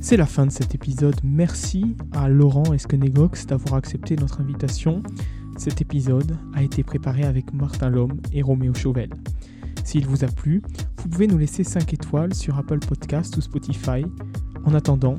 C'est 0.00 0.16
la 0.16 0.26
fin 0.26 0.46
de 0.46 0.52
cet 0.52 0.74
épisode. 0.74 1.16
Merci 1.24 1.96
à 2.12 2.28
Laurent 2.28 2.72
Esquenegox 2.72 3.46
d'avoir 3.46 3.74
accepté 3.74 4.14
notre 4.14 4.40
invitation. 4.40 5.02
Cet 5.56 5.80
épisode 5.80 6.36
a 6.54 6.62
été 6.62 6.84
préparé 6.84 7.24
avec 7.24 7.52
Martin 7.52 7.88
Lhomme 7.88 8.20
et 8.32 8.42
Roméo 8.42 8.74
Chauvel. 8.74 9.10
S'il 9.84 10.06
vous 10.06 10.24
a 10.24 10.28
plu, 10.28 10.62
vous 10.98 11.08
pouvez 11.08 11.26
nous 11.26 11.38
laisser 11.38 11.62
5 11.62 11.92
étoiles 11.92 12.34
sur 12.34 12.58
Apple 12.58 12.80
Podcast 12.80 13.36
ou 13.36 13.40
Spotify. 13.40 14.04
En 14.64 14.74
attendant, 14.74 15.14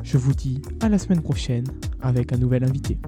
Je 0.04 0.17
vous 0.17 0.34
dis 0.34 0.62
à 0.80 0.89
la 0.89 1.00
semaine 1.00 1.21
prochaine 1.21 1.65
avec 2.02 2.32
un 2.32 2.38
nouvel 2.38 2.63
invité. 2.63 3.00